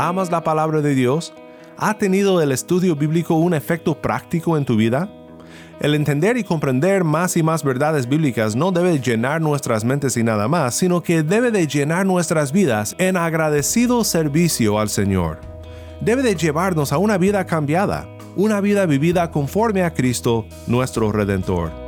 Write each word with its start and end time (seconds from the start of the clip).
¿Amas 0.00 0.30
la 0.30 0.44
palabra 0.44 0.80
de 0.80 0.94
Dios? 0.94 1.32
¿Ha 1.76 1.98
tenido 1.98 2.40
el 2.40 2.52
estudio 2.52 2.94
bíblico 2.94 3.34
un 3.34 3.52
efecto 3.52 4.00
práctico 4.00 4.56
en 4.56 4.64
tu 4.64 4.76
vida? 4.76 5.10
El 5.80 5.92
entender 5.96 6.36
y 6.36 6.44
comprender 6.44 7.02
más 7.02 7.36
y 7.36 7.42
más 7.42 7.64
verdades 7.64 8.08
bíblicas 8.08 8.54
no 8.54 8.70
debe 8.70 9.00
llenar 9.00 9.40
nuestras 9.40 9.84
mentes 9.84 10.16
y 10.16 10.22
nada 10.22 10.46
más, 10.46 10.76
sino 10.76 11.02
que 11.02 11.24
debe 11.24 11.50
de 11.50 11.66
llenar 11.66 12.06
nuestras 12.06 12.52
vidas 12.52 12.94
en 12.98 13.16
agradecido 13.16 14.04
servicio 14.04 14.78
al 14.78 14.88
Señor. 14.88 15.40
Debe 16.00 16.22
de 16.22 16.36
llevarnos 16.36 16.92
a 16.92 16.98
una 16.98 17.18
vida 17.18 17.44
cambiada, 17.44 18.06
una 18.36 18.60
vida 18.60 18.86
vivida 18.86 19.32
conforme 19.32 19.82
a 19.82 19.94
Cristo, 19.94 20.46
nuestro 20.68 21.10
Redentor. 21.10 21.87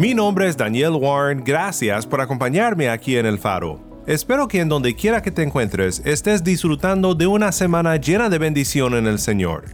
Mi 0.00 0.14
nombre 0.14 0.48
es 0.48 0.56
Daniel 0.56 0.92
Warren, 0.92 1.44
gracias 1.44 2.06
por 2.06 2.22
acompañarme 2.22 2.88
aquí 2.88 3.18
en 3.18 3.26
El 3.26 3.38
Faro. 3.38 3.78
Espero 4.06 4.48
que 4.48 4.60
en 4.60 4.70
donde 4.70 4.94
quiera 4.94 5.20
que 5.20 5.30
te 5.30 5.42
encuentres 5.42 6.00
estés 6.06 6.42
disfrutando 6.42 7.14
de 7.14 7.26
una 7.26 7.52
semana 7.52 7.96
llena 7.96 8.30
de 8.30 8.38
bendición 8.38 8.94
en 8.94 9.06
el 9.06 9.18
Señor. 9.18 9.64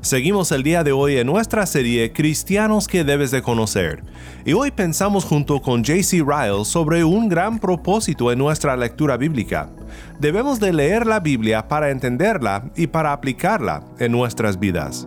Seguimos 0.00 0.50
el 0.50 0.64
día 0.64 0.82
de 0.82 0.90
hoy 0.90 1.18
en 1.18 1.28
nuestra 1.28 1.66
serie 1.66 2.12
Cristianos 2.12 2.88
que 2.88 3.04
debes 3.04 3.30
de 3.30 3.42
conocer, 3.42 4.02
y 4.44 4.54
hoy 4.54 4.72
pensamos 4.72 5.24
junto 5.24 5.62
con 5.62 5.84
JC 5.84 6.14
Ryle 6.26 6.64
sobre 6.64 7.04
un 7.04 7.28
gran 7.28 7.60
propósito 7.60 8.32
en 8.32 8.40
nuestra 8.40 8.76
lectura 8.76 9.16
bíblica. 9.16 9.70
Debemos 10.18 10.58
de 10.58 10.72
leer 10.72 11.06
la 11.06 11.20
Biblia 11.20 11.68
para 11.68 11.90
entenderla 11.90 12.72
y 12.74 12.88
para 12.88 13.12
aplicarla 13.12 13.84
en 14.00 14.10
nuestras 14.10 14.58
vidas. 14.58 15.06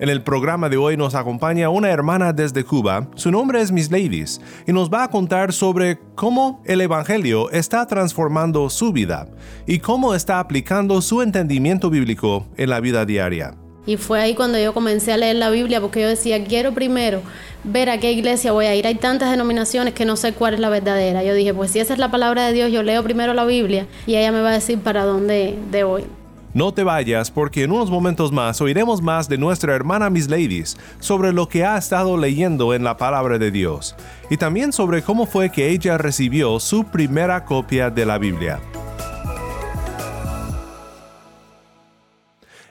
En 0.00 0.08
el 0.08 0.22
programa 0.22 0.68
de 0.68 0.76
hoy 0.76 0.96
nos 0.96 1.14
acompaña 1.14 1.70
una 1.70 1.88
hermana 1.88 2.32
desde 2.32 2.64
Cuba, 2.64 3.06
su 3.14 3.30
nombre 3.30 3.60
es 3.60 3.70
Miss 3.70 3.92
Ladies, 3.92 4.40
y 4.66 4.72
nos 4.72 4.90
va 4.90 5.04
a 5.04 5.08
contar 5.08 5.52
sobre 5.52 6.00
cómo 6.16 6.60
el 6.64 6.80
Evangelio 6.80 7.48
está 7.50 7.86
transformando 7.86 8.68
su 8.70 8.92
vida 8.92 9.28
y 9.66 9.78
cómo 9.78 10.16
está 10.16 10.40
aplicando 10.40 11.00
su 11.00 11.22
entendimiento 11.22 11.90
bíblico 11.90 12.44
en 12.56 12.70
la 12.70 12.80
vida 12.80 13.06
diaria. 13.06 13.54
Y 13.86 13.96
fue 13.96 14.20
ahí 14.20 14.34
cuando 14.34 14.58
yo 14.58 14.74
comencé 14.74 15.12
a 15.12 15.16
leer 15.16 15.36
la 15.36 15.50
Biblia 15.50 15.80
porque 15.80 16.00
yo 16.00 16.08
decía, 16.08 16.42
quiero 16.42 16.72
primero 16.72 17.22
ver 17.62 17.88
a 17.88 17.98
qué 17.98 18.10
iglesia 18.10 18.50
voy 18.50 18.66
a 18.66 18.74
ir. 18.74 18.88
Hay 18.88 18.96
tantas 18.96 19.30
denominaciones 19.30 19.94
que 19.94 20.04
no 20.04 20.16
sé 20.16 20.32
cuál 20.32 20.54
es 20.54 20.60
la 20.60 20.70
verdadera. 20.70 21.22
Yo 21.22 21.34
dije, 21.34 21.54
pues 21.54 21.70
si 21.70 21.78
esa 21.78 21.92
es 21.92 22.00
la 22.00 22.10
palabra 22.10 22.46
de 22.46 22.52
Dios, 22.52 22.72
yo 22.72 22.82
leo 22.82 23.04
primero 23.04 23.32
la 23.32 23.44
Biblia 23.44 23.86
y 24.06 24.16
ella 24.16 24.32
me 24.32 24.40
va 24.40 24.50
a 24.50 24.54
decir 24.54 24.80
para 24.80 25.04
dónde 25.04 25.56
debo 25.70 26.00
ir. 26.00 26.23
No 26.54 26.72
te 26.72 26.84
vayas 26.84 27.32
porque 27.32 27.64
en 27.64 27.72
unos 27.72 27.90
momentos 27.90 28.30
más 28.30 28.60
oiremos 28.60 29.02
más 29.02 29.28
de 29.28 29.38
nuestra 29.38 29.74
hermana 29.74 30.08
Miss 30.08 30.30
Ladies 30.30 30.76
sobre 31.00 31.32
lo 31.32 31.48
que 31.48 31.64
ha 31.64 31.76
estado 31.76 32.16
leyendo 32.16 32.74
en 32.74 32.84
la 32.84 32.96
palabra 32.96 33.38
de 33.38 33.50
Dios 33.50 33.96
y 34.30 34.36
también 34.36 34.72
sobre 34.72 35.02
cómo 35.02 35.26
fue 35.26 35.50
que 35.50 35.70
ella 35.70 35.98
recibió 35.98 36.60
su 36.60 36.84
primera 36.84 37.44
copia 37.44 37.90
de 37.90 38.06
la 38.06 38.18
Biblia. 38.18 38.60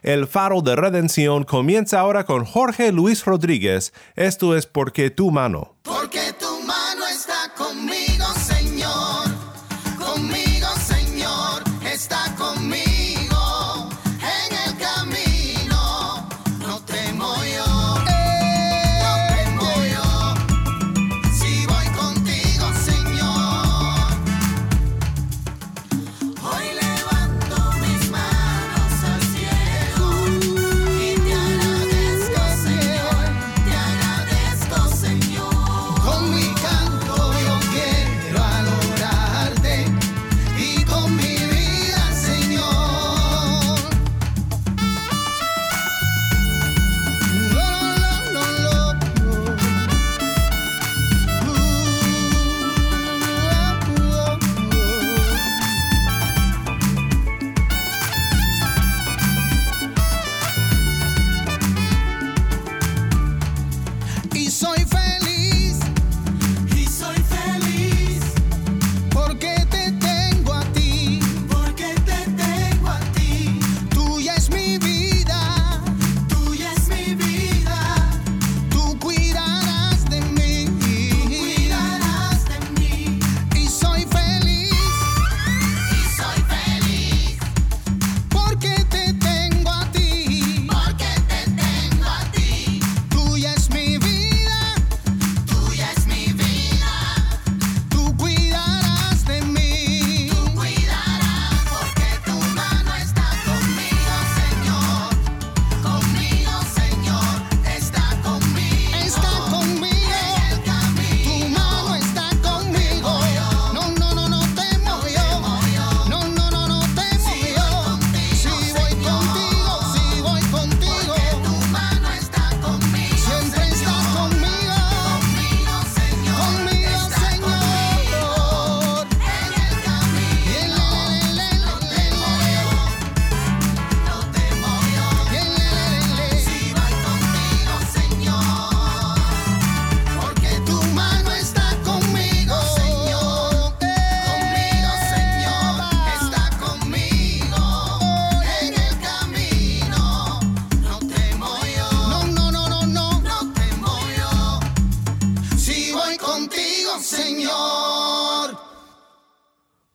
El 0.02 0.28
faro 0.28 0.62
de 0.62 0.78
redención 0.78 1.44
comienza 1.44 2.00
ahora 2.00 2.26
con 2.26 2.46
Jorge 2.46 2.94
Luis 2.94 3.26
Rodríguez. 3.26 3.94
Esto 4.16 4.56
es 4.56 4.66
porque 4.66 5.10
tu 5.10 5.30
mano. 5.30 5.76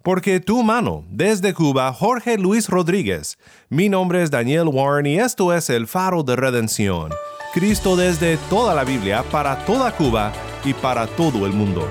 Porque 0.09 0.41
tu 0.41 0.63
mano, 0.63 1.05
desde 1.11 1.53
Cuba, 1.53 1.93
Jorge 1.93 2.39
Luis 2.39 2.71
Rodríguez. 2.71 3.37
Mi 3.69 3.91
nombre 3.91 4.23
es 4.23 4.31
Daniel 4.31 4.69
Warren 4.69 5.05
y 5.05 5.19
esto 5.19 5.53
es 5.53 5.69
el 5.69 5.87
faro 5.87 6.23
de 6.23 6.35
redención. 6.35 7.11
Cristo 7.53 7.95
desde 7.95 8.39
toda 8.49 8.75
la 8.75 8.85
Biblia, 8.85 9.23
para 9.31 9.67
toda 9.67 9.95
Cuba 9.95 10.33
y 10.65 10.73
para 10.73 11.07
todo 11.07 11.45
el 11.45 11.53
mundo. 11.53 11.87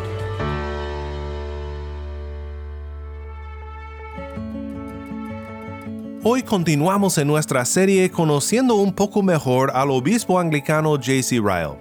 Hoy 6.24 6.42
continuamos 6.42 7.20
en 7.20 7.28
nuestra 7.28 7.64
serie 7.66 8.10
conociendo 8.10 8.78
un 8.78 8.94
poco 8.94 9.22
mejor 9.22 9.70
al 9.76 9.92
obispo 9.92 10.40
anglicano 10.40 10.96
J.C. 10.96 11.36
Ryle. 11.36 11.78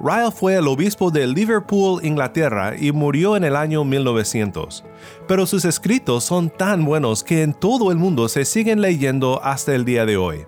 Ryle 0.00 0.30
fue 0.30 0.54
el 0.54 0.68
obispo 0.68 1.10
de 1.10 1.26
Liverpool, 1.26 2.04
Inglaterra, 2.04 2.74
y 2.78 2.92
murió 2.92 3.36
en 3.36 3.42
el 3.42 3.56
año 3.56 3.84
1900. 3.84 4.84
Pero 5.26 5.44
sus 5.44 5.64
escritos 5.64 6.22
son 6.22 6.50
tan 6.50 6.84
buenos 6.84 7.24
que 7.24 7.42
en 7.42 7.52
todo 7.52 7.90
el 7.90 7.98
mundo 7.98 8.28
se 8.28 8.44
siguen 8.44 8.80
leyendo 8.80 9.42
hasta 9.42 9.74
el 9.74 9.84
día 9.84 10.06
de 10.06 10.16
hoy. 10.16 10.44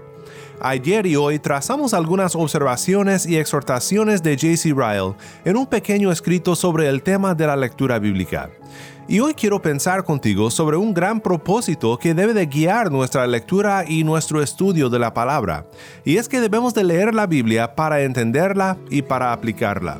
Ayer 0.62 1.06
y 1.06 1.16
hoy 1.16 1.38
trazamos 1.38 1.94
algunas 1.94 2.36
observaciones 2.36 3.26
y 3.26 3.38
exhortaciones 3.38 4.22
de 4.22 4.36
J.C. 4.36 4.74
Ryle 4.74 5.14
en 5.44 5.56
un 5.56 5.66
pequeño 5.66 6.12
escrito 6.12 6.54
sobre 6.54 6.86
el 6.88 7.02
tema 7.02 7.34
de 7.34 7.46
la 7.46 7.56
lectura 7.56 7.98
bíblica. 7.98 8.50
Y 9.10 9.18
hoy 9.18 9.34
quiero 9.34 9.60
pensar 9.60 10.04
contigo 10.04 10.52
sobre 10.52 10.76
un 10.76 10.94
gran 10.94 11.20
propósito 11.20 11.98
que 11.98 12.14
debe 12.14 12.32
de 12.32 12.46
guiar 12.46 12.92
nuestra 12.92 13.26
lectura 13.26 13.84
y 13.84 14.04
nuestro 14.04 14.40
estudio 14.40 14.88
de 14.88 15.00
la 15.00 15.12
palabra, 15.12 15.66
y 16.04 16.18
es 16.18 16.28
que 16.28 16.40
debemos 16.40 16.74
de 16.74 16.84
leer 16.84 17.12
la 17.12 17.26
Biblia 17.26 17.74
para 17.74 18.02
entenderla 18.02 18.76
y 18.88 19.02
para 19.02 19.32
aplicarla. 19.32 19.98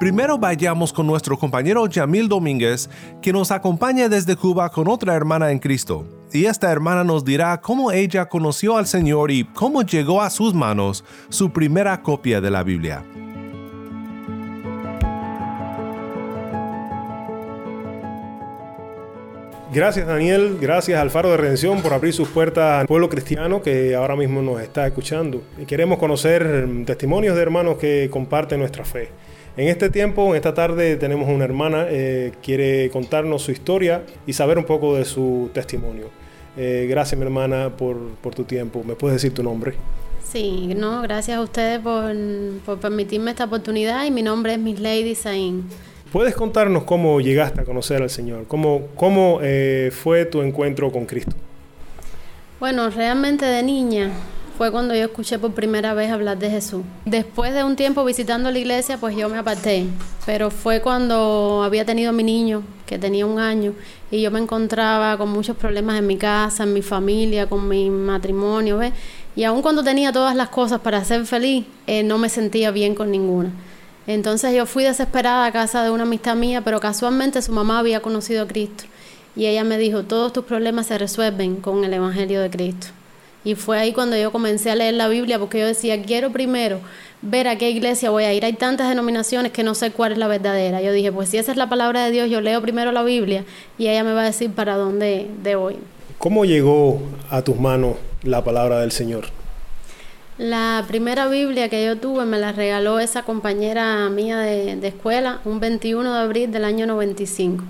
Primero 0.00 0.38
vayamos 0.38 0.90
con 0.90 1.06
nuestro 1.06 1.38
compañero 1.38 1.84
Jamil 1.92 2.30
Domínguez, 2.30 2.88
que 3.20 3.34
nos 3.34 3.50
acompaña 3.50 4.08
desde 4.08 4.36
Cuba 4.36 4.70
con 4.70 4.88
otra 4.88 5.14
hermana 5.14 5.50
en 5.50 5.58
Cristo. 5.58 6.06
Y 6.32 6.46
esta 6.46 6.72
hermana 6.72 7.04
nos 7.04 7.26
dirá 7.26 7.60
cómo 7.60 7.92
ella 7.92 8.26
conoció 8.26 8.78
al 8.78 8.86
Señor 8.86 9.30
y 9.30 9.44
cómo 9.44 9.82
llegó 9.82 10.22
a 10.22 10.30
sus 10.30 10.54
manos 10.54 11.04
su 11.28 11.52
primera 11.52 12.00
copia 12.00 12.40
de 12.40 12.50
la 12.50 12.62
Biblia. 12.62 13.04
Gracias 19.74 20.06
Daniel, 20.06 20.58
gracias 20.60 21.00
al 21.00 21.10
Faro 21.10 21.30
de 21.30 21.38
Redención 21.38 21.80
por 21.80 21.94
abrir 21.94 22.12
sus 22.12 22.28
puertas 22.28 22.82
al 22.82 22.86
pueblo 22.86 23.08
cristiano 23.08 23.62
que 23.62 23.94
ahora 23.94 24.14
mismo 24.16 24.42
nos 24.42 24.60
está 24.60 24.86
escuchando. 24.86 25.42
Y 25.58 25.64
queremos 25.64 25.98
conocer 25.98 26.68
testimonios 26.84 27.34
de 27.34 27.40
hermanos 27.40 27.78
que 27.78 28.10
comparten 28.10 28.60
nuestra 28.60 28.84
fe. 28.84 29.08
En 29.56 29.68
este 29.68 29.88
tiempo, 29.88 30.28
en 30.30 30.36
esta 30.36 30.52
tarde, 30.52 30.96
tenemos 30.96 31.26
una 31.26 31.44
hermana 31.44 31.86
que 31.88 32.34
quiere 32.42 32.90
contarnos 32.90 33.42
su 33.42 33.50
historia 33.50 34.02
y 34.26 34.34
saber 34.34 34.58
un 34.58 34.64
poco 34.64 34.94
de 34.94 35.06
su 35.06 35.48
testimonio. 35.54 36.10
Eh, 36.58 36.86
gracias 36.90 37.18
mi 37.18 37.24
hermana 37.24 37.70
por, 37.74 37.96
tu 38.36 38.44
tiempo. 38.44 38.84
¿Me 38.84 38.94
puedes 38.94 39.22
decir 39.22 39.32
tu 39.32 39.42
nombre? 39.42 39.72
Sí, 40.22 40.74
no, 40.76 41.00
gracias 41.00 41.38
a 41.38 41.40
ustedes 41.40 41.80
por, 41.80 42.14
por 42.66 42.78
permitirme 42.78 43.30
esta 43.30 43.44
oportunidad 43.44 44.04
y 44.04 44.10
mi 44.10 44.22
nombre 44.22 44.52
es 44.52 44.58
Miss 44.58 44.80
Lady 44.80 45.14
Sain. 45.14 45.64
¿Puedes 46.12 46.34
contarnos 46.34 46.84
cómo 46.84 47.22
llegaste 47.22 47.62
a 47.62 47.64
conocer 47.64 48.02
al 48.02 48.10
Señor? 48.10 48.44
¿Cómo, 48.46 48.82
cómo 48.96 49.38
eh, 49.42 49.90
fue 49.90 50.26
tu 50.26 50.42
encuentro 50.42 50.92
con 50.92 51.06
Cristo? 51.06 51.34
Bueno, 52.60 52.90
realmente 52.90 53.46
de 53.46 53.62
niña 53.62 54.10
fue 54.58 54.70
cuando 54.70 54.94
yo 54.94 55.04
escuché 55.04 55.38
por 55.38 55.52
primera 55.52 55.94
vez 55.94 56.10
hablar 56.10 56.38
de 56.38 56.50
Jesús. 56.50 56.82
Después 57.06 57.54
de 57.54 57.64
un 57.64 57.76
tiempo 57.76 58.04
visitando 58.04 58.50
la 58.50 58.58
iglesia, 58.58 58.98
pues 58.98 59.16
yo 59.16 59.30
me 59.30 59.38
aparté. 59.38 59.86
Pero 60.26 60.50
fue 60.50 60.82
cuando 60.82 61.62
había 61.64 61.86
tenido 61.86 62.12
mi 62.12 62.24
niño, 62.24 62.62
que 62.84 62.98
tenía 62.98 63.24
un 63.24 63.38
año, 63.38 63.72
y 64.10 64.20
yo 64.20 64.30
me 64.30 64.38
encontraba 64.38 65.16
con 65.16 65.30
muchos 65.30 65.56
problemas 65.56 65.98
en 65.98 66.06
mi 66.06 66.18
casa, 66.18 66.64
en 66.64 66.74
mi 66.74 66.82
familia, 66.82 67.48
con 67.48 67.66
mi 67.66 67.88
matrimonio, 67.88 68.76
¿ves? 68.76 68.92
Y 69.34 69.44
aun 69.44 69.62
cuando 69.62 69.82
tenía 69.82 70.12
todas 70.12 70.36
las 70.36 70.50
cosas 70.50 70.80
para 70.80 71.02
ser 71.06 71.24
feliz, 71.24 71.64
eh, 71.86 72.02
no 72.02 72.18
me 72.18 72.28
sentía 72.28 72.70
bien 72.70 72.94
con 72.94 73.10
ninguna. 73.10 73.50
Entonces 74.06 74.54
yo 74.54 74.66
fui 74.66 74.84
desesperada 74.84 75.46
a 75.46 75.52
casa 75.52 75.84
de 75.84 75.90
una 75.90 76.02
amistad 76.02 76.34
mía, 76.34 76.62
pero 76.62 76.80
casualmente 76.80 77.40
su 77.42 77.52
mamá 77.52 77.78
había 77.78 78.00
conocido 78.00 78.42
a 78.42 78.48
Cristo. 78.48 78.84
Y 79.36 79.46
ella 79.46 79.64
me 79.64 79.78
dijo, 79.78 80.02
todos 80.02 80.32
tus 80.32 80.44
problemas 80.44 80.86
se 80.86 80.98
resuelven 80.98 81.56
con 81.56 81.84
el 81.84 81.94
Evangelio 81.94 82.40
de 82.40 82.50
Cristo. 82.50 82.88
Y 83.44 83.54
fue 83.54 83.78
ahí 83.78 83.92
cuando 83.92 84.16
yo 84.16 84.30
comencé 84.30 84.70
a 84.70 84.76
leer 84.76 84.94
la 84.94 85.08
Biblia, 85.08 85.38
porque 85.38 85.58
yo 85.58 85.66
decía, 85.66 86.00
quiero 86.02 86.30
primero 86.30 86.80
ver 87.22 87.48
a 87.48 87.56
qué 87.56 87.70
iglesia 87.70 88.10
voy 88.10 88.24
a 88.24 88.32
ir. 88.32 88.44
Hay 88.44 88.52
tantas 88.52 88.88
denominaciones 88.88 89.52
que 89.52 89.62
no 89.62 89.74
sé 89.74 89.90
cuál 89.90 90.12
es 90.12 90.18
la 90.18 90.28
verdadera. 90.28 90.80
Yo 90.80 90.92
dije, 90.92 91.10
pues 91.10 91.28
si 91.28 91.38
esa 91.38 91.50
es 91.50 91.56
la 91.56 91.68
palabra 91.68 92.04
de 92.04 92.10
Dios, 92.10 92.30
yo 92.30 92.40
leo 92.40 92.60
primero 92.60 92.92
la 92.92 93.02
Biblia 93.02 93.44
y 93.78 93.88
ella 93.88 94.04
me 94.04 94.12
va 94.12 94.22
a 94.22 94.26
decir 94.26 94.50
para 94.50 94.76
dónde 94.76 95.28
debo 95.42 95.70
ir. 95.70 95.78
¿Cómo 96.18 96.44
llegó 96.44 97.02
a 97.30 97.42
tus 97.42 97.58
manos 97.58 97.96
la 98.22 98.44
palabra 98.44 98.80
del 98.80 98.92
Señor? 98.92 99.24
La 100.42 100.84
primera 100.88 101.28
Biblia 101.28 101.68
que 101.68 101.84
yo 101.84 101.98
tuve 101.98 102.24
me 102.24 102.36
la 102.36 102.50
regaló 102.50 102.98
esa 102.98 103.22
compañera 103.22 104.10
mía 104.10 104.40
de, 104.40 104.74
de, 104.74 104.88
escuela 104.88 105.38
un 105.44 105.60
21 105.60 106.12
de 106.12 106.18
abril 106.18 106.50
del 106.50 106.64
año 106.64 106.84
95 106.84 107.62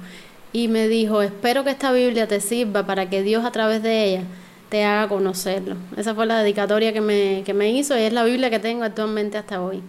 y 0.54 0.68
me 0.68 0.88
dijo, 0.88 1.20
espero 1.20 1.64
que 1.64 1.70
esta 1.70 1.92
Biblia 1.92 2.26
te 2.26 2.40
sirva 2.40 2.86
para 2.86 3.10
que 3.10 3.22
Dios 3.22 3.44
a 3.44 3.52
través 3.52 3.82
de 3.82 4.04
ella 4.06 4.22
te 4.70 4.84
haga 4.84 5.06
conocerlo. 5.06 5.76
Esa 5.98 6.14
fue 6.14 6.24
la 6.24 6.38
dedicatoria 6.38 6.94
que 6.94 7.02
me, 7.02 7.42
que 7.44 7.52
me 7.52 7.70
hizo 7.70 7.94
y 7.98 8.04
es 8.04 8.12
la 8.14 8.24
Biblia 8.24 8.48
que 8.48 8.58
tengo 8.58 8.84
actualmente 8.84 9.36
hasta 9.36 9.60
hoy. 9.60 9.82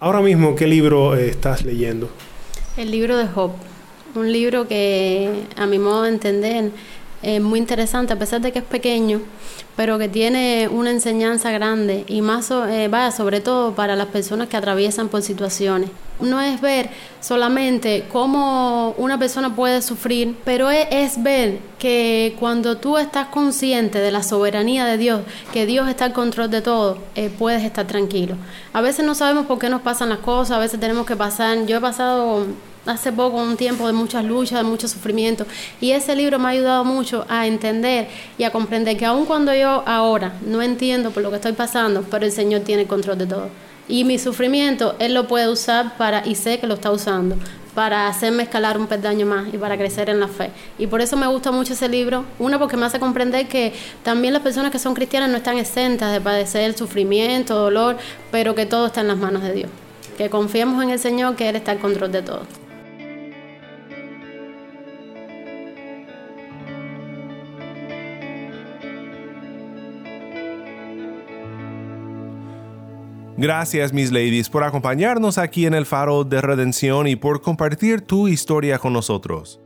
Ahora 0.00 0.20
mismo, 0.20 0.56
¿qué 0.56 0.66
libro 0.66 1.14
eh, 1.14 1.28
estás 1.28 1.64
leyendo? 1.64 2.10
El 2.76 2.90
libro 2.90 3.16
de 3.16 3.28
Job, 3.28 3.52
un 4.16 4.32
libro 4.32 4.66
que 4.66 5.44
a 5.56 5.66
mi 5.66 5.78
modo 5.78 6.02
de 6.02 6.08
entender 6.08 6.72
es 7.24 7.40
muy 7.40 7.58
interesante, 7.58 8.12
a 8.12 8.18
pesar 8.18 8.40
de 8.40 8.52
que 8.52 8.60
es 8.60 8.64
pequeño, 8.64 9.20
pero 9.76 9.98
que 9.98 10.08
tiene 10.08 10.68
una 10.68 10.90
enseñanza 10.90 11.50
grande 11.50 12.04
y 12.06 12.20
más, 12.20 12.50
eh, 12.50 12.90
sobre 13.16 13.40
todo 13.40 13.74
para 13.74 13.96
las 13.96 14.08
personas 14.08 14.48
que 14.48 14.56
atraviesan 14.56 15.08
por 15.08 15.22
situaciones. 15.22 15.90
No 16.20 16.40
es 16.40 16.60
ver 16.60 16.90
solamente 17.20 18.04
cómo 18.12 18.94
una 18.98 19.18
persona 19.18 19.56
puede 19.56 19.82
sufrir, 19.82 20.36
pero 20.44 20.70
es, 20.70 20.86
es, 20.90 21.22
ver 21.22 21.58
que 21.78 22.36
cuando 22.38 22.76
tú 22.76 22.98
estás 22.98 23.28
consciente 23.28 23.98
de 23.98 24.12
la 24.12 24.22
soberanía 24.22 24.84
de 24.84 24.96
Dios, 24.96 25.22
que 25.52 25.66
Dios 25.66 25.88
está 25.88 26.04
al 26.04 26.12
control 26.12 26.50
de 26.50 26.60
todo, 26.60 26.98
eh, 27.16 27.30
puedes 27.36 27.64
estar 27.64 27.86
tranquilo. 27.86 28.36
A 28.72 28.80
veces 28.80 29.04
no 29.04 29.14
sabemos 29.14 29.46
por 29.46 29.58
qué 29.58 29.68
nos 29.68 29.82
pasan 29.82 30.08
las 30.08 30.18
cosas, 30.18 30.56
a 30.56 30.60
veces 30.60 30.78
tenemos 30.78 31.04
que 31.04 31.16
pasar. 31.16 31.66
Yo 31.66 31.78
he 31.78 31.80
pasado 31.80 32.46
hace 32.86 33.12
poco 33.12 33.36
un 33.38 33.56
tiempo 33.56 33.86
de 33.86 33.92
muchas 33.92 34.24
luchas, 34.24 34.58
de 34.58 34.64
mucho 34.64 34.88
sufrimiento. 34.88 35.46
Y 35.80 35.92
ese 35.92 36.14
libro 36.14 36.38
me 36.38 36.46
ha 36.46 36.50
ayudado 36.50 36.84
mucho 36.84 37.24
a 37.28 37.46
entender 37.46 38.08
y 38.38 38.44
a 38.44 38.50
comprender 38.50 38.96
que 38.96 39.06
aun 39.06 39.26
cuando 39.26 39.54
yo 39.54 39.82
ahora 39.86 40.34
no 40.46 40.62
entiendo 40.62 41.10
por 41.10 41.22
lo 41.22 41.30
que 41.30 41.36
estoy 41.36 41.52
pasando, 41.52 42.04
pero 42.10 42.24
el 42.24 42.32
Señor 42.32 42.62
tiene 42.62 42.82
el 42.82 42.88
control 42.88 43.18
de 43.18 43.26
todo. 43.26 43.48
Y 43.86 44.04
mi 44.04 44.18
sufrimiento, 44.18 44.96
Él 44.98 45.12
lo 45.12 45.28
puede 45.28 45.48
usar 45.48 45.96
para, 45.98 46.26
y 46.26 46.36
sé 46.36 46.58
que 46.58 46.66
lo 46.66 46.74
está 46.74 46.90
usando, 46.90 47.36
para 47.74 48.06
hacerme 48.08 48.44
escalar 48.44 48.78
un 48.78 48.86
peldaño 48.86 49.26
más 49.26 49.52
y 49.52 49.58
para 49.58 49.76
crecer 49.76 50.08
en 50.08 50.20
la 50.20 50.28
fe. 50.28 50.50
Y 50.78 50.86
por 50.86 51.00
eso 51.00 51.16
me 51.16 51.26
gusta 51.26 51.50
mucho 51.50 51.74
ese 51.74 51.88
libro. 51.88 52.24
Una, 52.38 52.58
porque 52.58 52.76
me 52.76 52.86
hace 52.86 52.98
comprender 52.98 53.48
que 53.48 53.74
también 54.02 54.32
las 54.32 54.42
personas 54.42 54.70
que 54.70 54.78
son 54.78 54.94
cristianas 54.94 55.28
no 55.28 55.36
están 55.36 55.58
exentas 55.58 56.12
de 56.12 56.20
padecer 56.20 56.76
sufrimiento, 56.78 57.56
dolor, 57.56 57.98
pero 58.30 58.54
que 58.54 58.64
todo 58.64 58.86
está 58.86 59.00
en 59.02 59.08
las 59.08 59.18
manos 59.18 59.42
de 59.42 59.52
Dios. 59.52 59.70
Que 60.16 60.30
confiemos 60.30 60.82
en 60.82 60.90
el 60.90 60.98
Señor, 60.98 61.34
que 61.36 61.48
Él 61.48 61.56
está 61.56 61.72
al 61.72 61.78
control 61.78 62.12
de 62.12 62.22
todo. 62.22 62.42
Gracias, 73.44 73.92
mis 73.92 74.10
ladies, 74.10 74.48
por 74.48 74.64
acompañarnos 74.64 75.36
aquí 75.36 75.66
en 75.66 75.74
el 75.74 75.84
Faro 75.84 76.24
de 76.24 76.40
Redención 76.40 77.06
y 77.06 77.14
por 77.14 77.42
compartir 77.42 78.00
tu 78.00 78.26
historia 78.26 78.78
con 78.78 78.94
nosotros. 78.94 79.60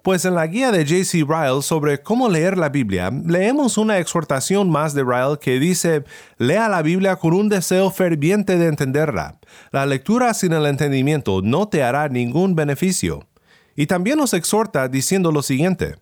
Pues 0.00 0.24
en 0.24 0.34
la 0.34 0.46
guía 0.46 0.72
de 0.72 0.86
J.C. 0.86 1.26
Ryle 1.28 1.60
sobre 1.60 2.00
cómo 2.00 2.30
leer 2.30 2.56
la 2.56 2.70
Biblia, 2.70 3.10
leemos 3.10 3.76
una 3.76 3.98
exhortación 3.98 4.70
más 4.70 4.94
de 4.94 5.02
Ryle 5.02 5.38
que 5.38 5.60
dice, 5.60 6.04
lea 6.38 6.70
la 6.70 6.80
Biblia 6.80 7.16
con 7.16 7.34
un 7.34 7.50
deseo 7.50 7.90
ferviente 7.90 8.56
de 8.56 8.68
entenderla. 8.68 9.38
La 9.72 9.84
lectura 9.84 10.32
sin 10.32 10.54
el 10.54 10.64
entendimiento 10.64 11.42
no 11.42 11.68
te 11.68 11.82
hará 11.82 12.08
ningún 12.08 12.54
beneficio. 12.54 13.28
Y 13.76 13.88
también 13.88 14.16
nos 14.16 14.32
exhorta 14.32 14.88
diciendo 14.88 15.30
lo 15.32 15.42
siguiente, 15.42 15.96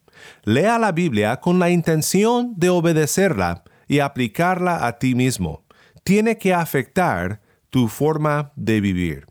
lea 0.45 0.79
la 0.79 0.93
Biblia 0.93 1.41
con 1.41 1.59
la 1.59 1.71
intención 1.71 2.55
de 2.57 2.69
obedecerla 2.69 3.65
y 3.93 4.01
aplicarla 4.01 4.87
a 4.87 4.99
ti 4.99 5.15
mismo. 5.15 5.67
Tiene 6.03 6.39
que 6.39 6.55
afectar 6.55 7.43
tu 7.69 7.89
forma 7.89 8.51
de 8.57 8.81
vivir. 8.81 9.27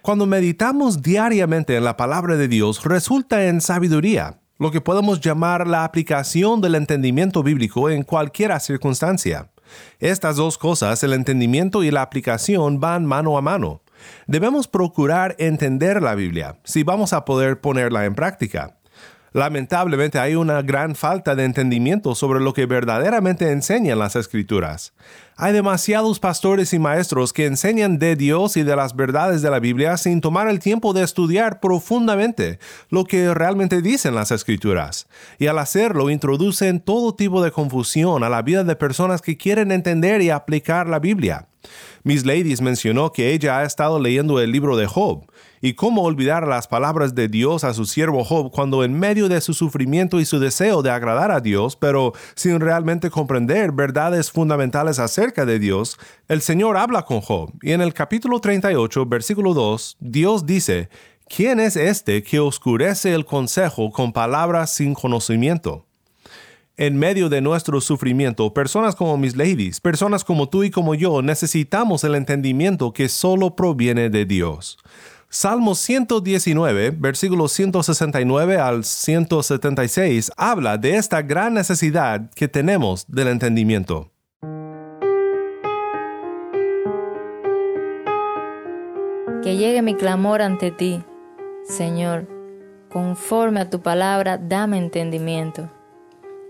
Cuando 0.00 0.24
meditamos 0.24 1.02
diariamente 1.02 1.76
en 1.76 1.84
la 1.84 1.98
palabra 1.98 2.38
de 2.38 2.48
Dios, 2.48 2.82
resulta 2.82 3.44
en 3.44 3.60
sabiduría, 3.60 4.40
lo 4.58 4.70
que 4.70 4.80
podemos 4.80 5.20
llamar 5.20 5.66
la 5.66 5.84
aplicación 5.84 6.62
del 6.62 6.76
entendimiento 6.76 7.42
bíblico 7.42 7.90
en 7.90 8.02
cualquier 8.02 8.58
circunstancia. 8.60 9.50
Estas 9.98 10.36
dos 10.36 10.56
cosas, 10.56 11.02
el 11.04 11.12
entendimiento 11.12 11.82
y 11.82 11.90
la 11.90 12.00
aplicación, 12.00 12.80
van 12.80 13.04
mano 13.04 13.36
a 13.36 13.42
mano. 13.42 13.82
Debemos 14.26 14.66
procurar 14.66 15.36
entender 15.38 16.00
la 16.00 16.14
Biblia 16.14 16.58
si 16.64 16.84
vamos 16.84 17.12
a 17.12 17.26
poder 17.26 17.60
ponerla 17.60 18.06
en 18.06 18.14
práctica. 18.14 18.79
Lamentablemente 19.32 20.18
hay 20.18 20.34
una 20.34 20.60
gran 20.62 20.96
falta 20.96 21.36
de 21.36 21.44
entendimiento 21.44 22.14
sobre 22.14 22.40
lo 22.40 22.52
que 22.52 22.66
verdaderamente 22.66 23.50
enseñan 23.52 23.98
las 23.98 24.16
escrituras. 24.16 24.92
Hay 25.36 25.52
demasiados 25.52 26.18
pastores 26.18 26.74
y 26.74 26.78
maestros 26.78 27.32
que 27.32 27.46
enseñan 27.46 27.98
de 27.98 28.16
Dios 28.16 28.56
y 28.56 28.62
de 28.62 28.76
las 28.76 28.94
verdades 28.96 29.40
de 29.40 29.50
la 29.50 29.60
Biblia 29.60 29.96
sin 29.96 30.20
tomar 30.20 30.48
el 30.48 30.58
tiempo 30.58 30.92
de 30.92 31.02
estudiar 31.02 31.60
profundamente 31.60 32.58
lo 32.90 33.04
que 33.04 33.32
realmente 33.32 33.80
dicen 33.82 34.14
las 34.14 34.32
escrituras. 34.32 35.06
Y 35.38 35.46
al 35.46 35.58
hacerlo 35.58 36.10
introducen 36.10 36.80
todo 36.80 37.14
tipo 37.14 37.42
de 37.42 37.52
confusión 37.52 38.24
a 38.24 38.28
la 38.28 38.42
vida 38.42 38.64
de 38.64 38.76
personas 38.76 39.22
que 39.22 39.36
quieren 39.36 39.70
entender 39.72 40.20
y 40.22 40.30
aplicar 40.30 40.88
la 40.88 40.98
Biblia. 40.98 41.46
Miss 42.02 42.24
Ladies 42.24 42.60
mencionó 42.60 43.12
que 43.12 43.32
ella 43.32 43.58
ha 43.58 43.64
estado 43.64 43.98
leyendo 43.98 44.40
el 44.40 44.52
libro 44.52 44.76
de 44.76 44.86
Job, 44.86 45.26
y 45.60 45.74
cómo 45.74 46.02
olvidar 46.02 46.46
las 46.46 46.66
palabras 46.66 47.14
de 47.14 47.28
Dios 47.28 47.64
a 47.64 47.74
su 47.74 47.84
siervo 47.84 48.24
Job 48.24 48.50
cuando 48.50 48.82
en 48.84 48.98
medio 48.98 49.28
de 49.28 49.40
su 49.40 49.52
sufrimiento 49.52 50.18
y 50.18 50.24
su 50.24 50.38
deseo 50.38 50.82
de 50.82 50.90
agradar 50.90 51.30
a 51.30 51.40
Dios, 51.40 51.76
pero 51.76 52.14
sin 52.34 52.60
realmente 52.60 53.10
comprender 53.10 53.72
verdades 53.72 54.30
fundamentales 54.30 54.98
acerca 54.98 55.44
de 55.44 55.58
Dios, 55.58 55.98
el 56.28 56.40
Señor 56.40 56.76
habla 56.76 57.02
con 57.02 57.20
Job, 57.20 57.52
y 57.62 57.72
en 57.72 57.82
el 57.82 57.92
capítulo 57.92 58.40
38, 58.40 59.06
versículo 59.06 59.52
2, 59.52 59.98
Dios 60.00 60.46
dice, 60.46 60.88
¿quién 61.28 61.60
es 61.60 61.76
este 61.76 62.22
que 62.22 62.40
oscurece 62.40 63.14
el 63.14 63.26
consejo 63.26 63.90
con 63.90 64.12
palabras 64.12 64.72
sin 64.72 64.94
conocimiento? 64.94 65.89
En 66.76 66.98
medio 66.98 67.28
de 67.28 67.40
nuestro 67.40 67.80
sufrimiento, 67.80 68.54
personas 68.54 68.96
como 68.96 69.16
mis 69.16 69.36
ladies, 69.36 69.80
personas 69.80 70.24
como 70.24 70.48
tú 70.48 70.64
y 70.64 70.70
como 70.70 70.94
yo, 70.94 71.22
necesitamos 71.22 72.04
el 72.04 72.14
entendimiento 72.14 72.92
que 72.92 73.08
solo 73.08 73.54
proviene 73.54 74.08
de 74.10 74.24
Dios. 74.24 74.78
Salmo 75.28 75.74
119, 75.74 76.90
versículos 76.90 77.52
169 77.52 78.58
al 78.58 78.84
176, 78.84 80.32
habla 80.36 80.76
de 80.76 80.96
esta 80.96 81.22
gran 81.22 81.54
necesidad 81.54 82.30
que 82.34 82.48
tenemos 82.48 83.06
del 83.06 83.28
entendimiento. 83.28 84.10
Que 89.42 89.56
llegue 89.56 89.82
mi 89.82 89.94
clamor 89.94 90.42
ante 90.42 90.70
ti, 90.70 91.02
Señor, 91.64 92.26
conforme 92.90 93.60
a 93.60 93.70
tu 93.70 93.80
palabra, 93.80 94.36
dame 94.36 94.78
entendimiento 94.78 95.70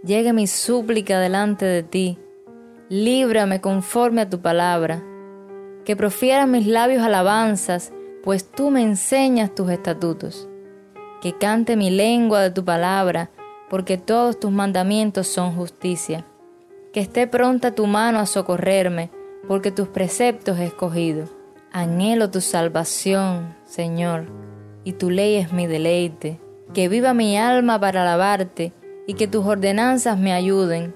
llegue 0.03 0.33
mi 0.33 0.47
súplica 0.47 1.19
delante 1.19 1.65
de 1.65 1.83
ti. 1.83 2.19
Líbrame 2.89 3.61
conforme 3.61 4.23
a 4.23 4.31
tu 4.31 4.41
palabra. 4.41 5.03
Que 5.85 5.97
profieran 5.97 6.51
mis 6.51 6.67
labios 6.67 7.03
alabanzas, 7.03 7.93
pues 8.23 8.51
tú 8.51 8.71
me 8.71 8.83
enseñas 8.83 9.55
tus 9.55 9.71
estatutos. 9.71 10.49
Que 11.21 11.37
cante 11.37 11.77
mi 11.77 11.91
lengua 11.91 12.41
de 12.41 12.51
tu 12.51 12.65
palabra, 12.65 13.31
porque 13.69 13.99
todos 13.99 14.41
tus 14.41 14.51
mandamientos 14.51 15.27
son 15.27 15.55
justicia. 15.55 16.27
Que 16.93 17.01
esté 17.01 17.27
pronta 17.27 17.75
tu 17.75 17.87
mano 17.87 18.19
a 18.19 18.27
socorrerme, 18.27 19.11
porque 19.47 19.71
tus 19.71 19.89
preceptos 19.89 20.59
he 20.59 20.67
escogido. 20.67 21.29
Anhelo 21.73 22.31
tu 22.31 22.41
salvación, 22.41 23.55
Señor, 23.65 24.27
y 24.83 24.95
tu 24.95 25.09
ley 25.11 25.37
es 25.37 25.53
mi 25.53 25.67
deleite. 25.67 26.41
Que 26.75 26.89
viva 26.89 27.15
mi 27.15 27.37
alma 27.37 27.79
para 27.79 28.03
alabarte 28.03 28.73
y 29.11 29.15
que 29.15 29.27
tus 29.27 29.45
ordenanzas 29.45 30.17
me 30.21 30.33
ayuden. 30.33 30.95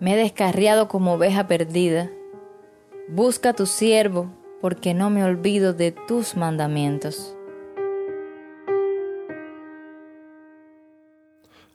Me 0.00 0.14
he 0.14 0.16
descarriado 0.16 0.88
como 0.88 1.12
oveja 1.12 1.46
perdida. 1.46 2.10
Busca 3.10 3.50
a 3.50 3.52
tu 3.52 3.66
siervo, 3.66 4.30
porque 4.62 4.94
no 4.94 5.10
me 5.10 5.22
olvido 5.22 5.74
de 5.74 5.92
tus 5.92 6.36
mandamientos. 6.36 7.36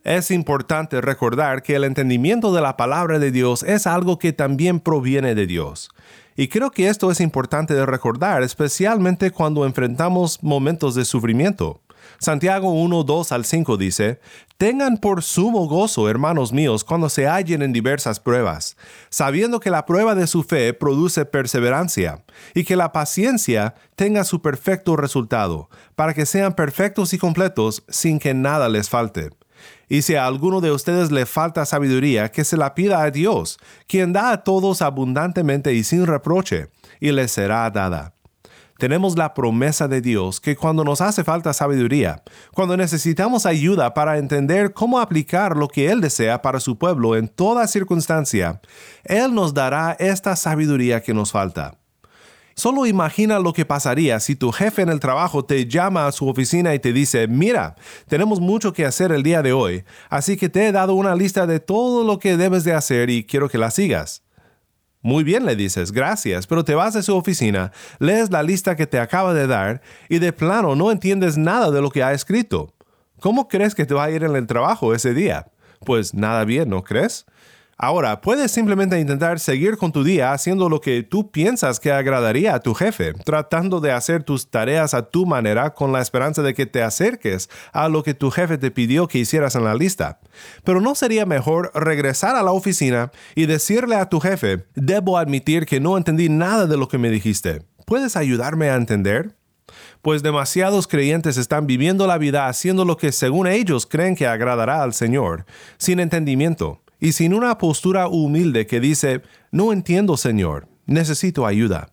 Es 0.02 0.32
importante 0.32 1.00
recordar 1.00 1.62
que 1.62 1.76
el 1.76 1.84
entendimiento 1.84 2.52
de 2.52 2.62
la 2.62 2.76
palabra 2.76 3.20
de 3.20 3.30
Dios 3.30 3.62
es 3.62 3.86
algo 3.86 4.18
que 4.18 4.32
también 4.32 4.80
proviene 4.80 5.36
de 5.36 5.46
Dios. 5.46 5.90
Y 6.34 6.48
creo 6.48 6.72
que 6.72 6.88
esto 6.88 7.12
es 7.12 7.20
importante 7.20 7.74
de 7.74 7.86
recordar, 7.86 8.42
especialmente 8.42 9.30
cuando 9.30 9.64
enfrentamos 9.64 10.42
momentos 10.42 10.96
de 10.96 11.04
sufrimiento. 11.04 11.80
Santiago 12.18 12.72
1, 12.72 13.04
2 13.04 13.32
al 13.32 13.44
5 13.44 13.76
dice, 13.76 14.20
Tengan 14.56 14.98
por 14.98 15.22
sumo 15.22 15.66
gozo, 15.66 16.08
hermanos 16.08 16.52
míos, 16.52 16.84
cuando 16.84 17.08
se 17.08 17.26
hallen 17.26 17.62
en 17.62 17.72
diversas 17.72 18.20
pruebas, 18.20 18.76
sabiendo 19.08 19.58
que 19.60 19.70
la 19.70 19.86
prueba 19.86 20.14
de 20.14 20.26
su 20.26 20.42
fe 20.42 20.74
produce 20.74 21.24
perseverancia, 21.24 22.24
y 22.54 22.64
que 22.64 22.76
la 22.76 22.92
paciencia 22.92 23.74
tenga 23.96 24.24
su 24.24 24.42
perfecto 24.42 24.96
resultado, 24.96 25.70
para 25.94 26.12
que 26.12 26.26
sean 26.26 26.54
perfectos 26.54 27.14
y 27.14 27.18
completos 27.18 27.84
sin 27.88 28.18
que 28.18 28.34
nada 28.34 28.68
les 28.68 28.90
falte. 28.90 29.30
Y 29.88 30.02
si 30.02 30.14
a 30.14 30.26
alguno 30.26 30.60
de 30.60 30.72
ustedes 30.72 31.10
le 31.10 31.26
falta 31.26 31.64
sabiduría, 31.64 32.30
que 32.30 32.44
se 32.44 32.56
la 32.56 32.74
pida 32.74 33.02
a 33.02 33.10
Dios, 33.10 33.58
quien 33.86 34.12
da 34.12 34.30
a 34.30 34.44
todos 34.44 34.82
abundantemente 34.82 35.72
y 35.74 35.84
sin 35.84 36.06
reproche, 36.06 36.68
y 37.00 37.12
le 37.12 37.28
será 37.28 37.70
dada 37.70 38.14
tenemos 38.80 39.16
la 39.16 39.34
promesa 39.34 39.86
de 39.86 40.00
Dios 40.00 40.40
que 40.40 40.56
cuando 40.56 40.82
nos 40.82 41.00
hace 41.00 41.22
falta 41.22 41.52
sabiduría, 41.52 42.24
cuando 42.52 42.76
necesitamos 42.76 43.46
ayuda 43.46 43.94
para 43.94 44.18
entender 44.18 44.72
cómo 44.72 44.98
aplicar 44.98 45.56
lo 45.56 45.68
que 45.68 45.90
Él 45.90 46.00
desea 46.00 46.42
para 46.42 46.58
su 46.58 46.78
pueblo 46.78 47.14
en 47.14 47.28
toda 47.28 47.68
circunstancia, 47.68 48.60
Él 49.04 49.34
nos 49.34 49.54
dará 49.54 49.96
esta 50.00 50.34
sabiduría 50.34 51.02
que 51.02 51.14
nos 51.14 51.30
falta. 51.30 51.76
Solo 52.54 52.86
imagina 52.86 53.38
lo 53.38 53.52
que 53.52 53.64
pasaría 53.64 54.18
si 54.18 54.34
tu 54.34 54.50
jefe 54.50 54.82
en 54.82 54.88
el 54.88 54.98
trabajo 54.98 55.44
te 55.44 55.66
llama 55.66 56.06
a 56.06 56.12
su 56.12 56.26
oficina 56.28 56.74
y 56.74 56.78
te 56.78 56.92
dice, 56.92 57.28
mira, 57.28 57.76
tenemos 58.08 58.40
mucho 58.40 58.72
que 58.72 58.86
hacer 58.86 59.12
el 59.12 59.22
día 59.22 59.42
de 59.42 59.52
hoy, 59.52 59.84
así 60.08 60.36
que 60.36 60.48
te 60.48 60.66
he 60.66 60.72
dado 60.72 60.94
una 60.94 61.14
lista 61.14 61.46
de 61.46 61.60
todo 61.60 62.02
lo 62.04 62.18
que 62.18 62.36
debes 62.36 62.64
de 62.64 62.72
hacer 62.72 63.10
y 63.10 63.24
quiero 63.24 63.48
que 63.48 63.58
la 63.58 63.70
sigas. 63.70 64.22
Muy 65.02 65.24
bien, 65.24 65.46
le 65.46 65.56
dices, 65.56 65.92
gracias, 65.92 66.46
pero 66.46 66.62
te 66.62 66.74
vas 66.74 66.92
de 66.92 67.02
su 67.02 67.16
oficina, 67.16 67.72
lees 67.98 68.30
la 68.30 68.42
lista 68.42 68.76
que 68.76 68.86
te 68.86 68.98
acaba 68.98 69.32
de 69.32 69.46
dar 69.46 69.80
y 70.10 70.18
de 70.18 70.32
plano 70.34 70.76
no 70.76 70.90
entiendes 70.90 71.38
nada 71.38 71.70
de 71.70 71.80
lo 71.80 71.90
que 71.90 72.02
ha 72.02 72.12
escrito. 72.12 72.74
¿Cómo 73.18 73.48
crees 73.48 73.74
que 73.74 73.86
te 73.86 73.94
va 73.94 74.04
a 74.04 74.10
ir 74.10 74.24
en 74.24 74.36
el 74.36 74.46
trabajo 74.46 74.94
ese 74.94 75.14
día? 75.14 75.50
Pues 75.86 76.12
nada 76.12 76.44
bien, 76.44 76.68
¿no 76.68 76.84
crees? 76.84 77.24
Ahora, 77.82 78.20
puedes 78.20 78.52
simplemente 78.52 79.00
intentar 79.00 79.40
seguir 79.40 79.78
con 79.78 79.90
tu 79.90 80.04
día 80.04 80.34
haciendo 80.34 80.68
lo 80.68 80.82
que 80.82 81.02
tú 81.02 81.30
piensas 81.30 81.80
que 81.80 81.90
agradaría 81.90 82.54
a 82.54 82.60
tu 82.60 82.74
jefe, 82.74 83.14
tratando 83.14 83.80
de 83.80 83.90
hacer 83.90 84.22
tus 84.22 84.50
tareas 84.50 84.92
a 84.92 85.08
tu 85.08 85.24
manera 85.24 85.72
con 85.72 85.90
la 85.90 86.02
esperanza 86.02 86.42
de 86.42 86.52
que 86.52 86.66
te 86.66 86.82
acerques 86.82 87.48
a 87.72 87.88
lo 87.88 88.02
que 88.02 88.12
tu 88.12 88.30
jefe 88.30 88.58
te 88.58 88.70
pidió 88.70 89.08
que 89.08 89.16
hicieras 89.16 89.54
en 89.54 89.64
la 89.64 89.74
lista. 89.74 90.20
Pero 90.62 90.82
¿no 90.82 90.94
sería 90.94 91.24
mejor 91.24 91.70
regresar 91.72 92.36
a 92.36 92.42
la 92.42 92.52
oficina 92.52 93.12
y 93.34 93.46
decirle 93.46 93.96
a 93.96 94.10
tu 94.10 94.20
jefe, 94.20 94.66
debo 94.74 95.16
admitir 95.16 95.64
que 95.64 95.80
no 95.80 95.96
entendí 95.96 96.28
nada 96.28 96.66
de 96.66 96.76
lo 96.76 96.86
que 96.86 96.98
me 96.98 97.08
dijiste? 97.08 97.62
¿Puedes 97.86 98.14
ayudarme 98.14 98.68
a 98.68 98.76
entender? 98.76 99.34
pues 100.02 100.22
demasiados 100.22 100.86
creyentes 100.86 101.36
están 101.36 101.66
viviendo 101.66 102.06
la 102.06 102.18
vida 102.18 102.48
haciendo 102.48 102.84
lo 102.84 102.96
que 102.96 103.12
según 103.12 103.46
ellos 103.46 103.86
creen 103.86 104.16
que 104.16 104.26
agradará 104.26 104.82
al 104.82 104.94
Señor, 104.94 105.44
sin 105.76 106.00
entendimiento, 106.00 106.80
y 107.00 107.12
sin 107.12 107.34
una 107.34 107.58
postura 107.58 108.08
humilde 108.08 108.66
que 108.66 108.80
dice, 108.80 109.22
no 109.50 109.72
entiendo 109.72 110.16
Señor, 110.16 110.68
necesito 110.86 111.46
ayuda. 111.46 111.92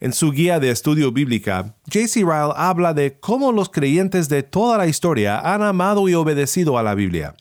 En 0.00 0.14
su 0.14 0.32
guía 0.32 0.58
de 0.58 0.70
estudio 0.70 1.12
bíblica, 1.12 1.74
J.C. 1.92 2.20
Ryle 2.20 2.54
habla 2.56 2.94
de 2.94 3.20
cómo 3.20 3.52
los 3.52 3.68
creyentes 3.68 4.30
de 4.30 4.42
toda 4.42 4.78
la 4.78 4.86
historia 4.86 5.38
han 5.38 5.62
amado 5.62 6.08
y 6.08 6.14
obedecido 6.14 6.78
a 6.78 6.82
la 6.82 6.94
Biblia. 6.94 7.34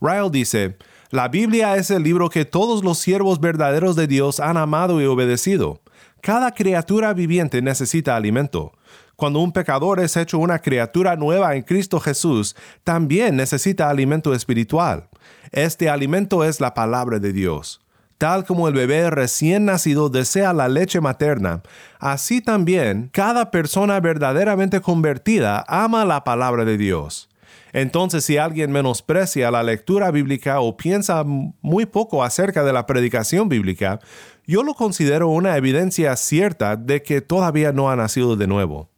Ryle 0.00 0.30
dice, 0.30 0.78
la 1.10 1.28
Biblia 1.28 1.76
es 1.76 1.90
el 1.90 2.02
libro 2.02 2.30
que 2.30 2.46
todos 2.46 2.82
los 2.82 2.98
siervos 2.98 3.38
verdaderos 3.38 3.96
de 3.96 4.06
Dios 4.06 4.40
han 4.40 4.56
amado 4.56 5.00
y 5.02 5.04
obedecido. 5.04 5.82
Cada 6.22 6.52
criatura 6.52 7.12
viviente 7.12 7.60
necesita 7.60 8.16
alimento. 8.16 8.72
Cuando 9.16 9.40
un 9.40 9.52
pecador 9.52 9.98
es 10.00 10.14
hecho 10.18 10.38
una 10.38 10.58
criatura 10.58 11.16
nueva 11.16 11.56
en 11.56 11.62
Cristo 11.62 12.00
Jesús, 12.00 12.54
también 12.84 13.34
necesita 13.34 13.88
alimento 13.88 14.34
espiritual. 14.34 15.08
Este 15.52 15.88
alimento 15.88 16.44
es 16.44 16.60
la 16.60 16.74
palabra 16.74 17.18
de 17.18 17.32
Dios. 17.32 17.80
Tal 18.18 18.44
como 18.44 18.68
el 18.68 18.74
bebé 18.74 19.08
recién 19.08 19.64
nacido 19.64 20.10
desea 20.10 20.52
la 20.52 20.68
leche 20.68 21.00
materna, 21.00 21.62
así 21.98 22.42
también 22.42 23.08
cada 23.10 23.50
persona 23.50 24.00
verdaderamente 24.00 24.82
convertida 24.82 25.64
ama 25.66 26.04
la 26.04 26.22
palabra 26.22 26.66
de 26.66 26.76
Dios. 26.76 27.30
Entonces, 27.72 28.24
si 28.24 28.36
alguien 28.36 28.70
menosprecia 28.70 29.50
la 29.50 29.62
lectura 29.62 30.10
bíblica 30.10 30.60
o 30.60 30.76
piensa 30.76 31.24
muy 31.24 31.86
poco 31.86 32.22
acerca 32.22 32.64
de 32.64 32.72
la 32.72 32.86
predicación 32.86 33.48
bíblica, 33.48 33.98
yo 34.46 34.62
lo 34.62 34.74
considero 34.74 35.28
una 35.28 35.56
evidencia 35.56 36.14
cierta 36.16 36.76
de 36.76 37.02
que 37.02 37.22
todavía 37.22 37.72
no 37.72 37.90
ha 37.90 37.96
nacido 37.96 38.36
de 38.36 38.46
nuevo. 38.46 38.90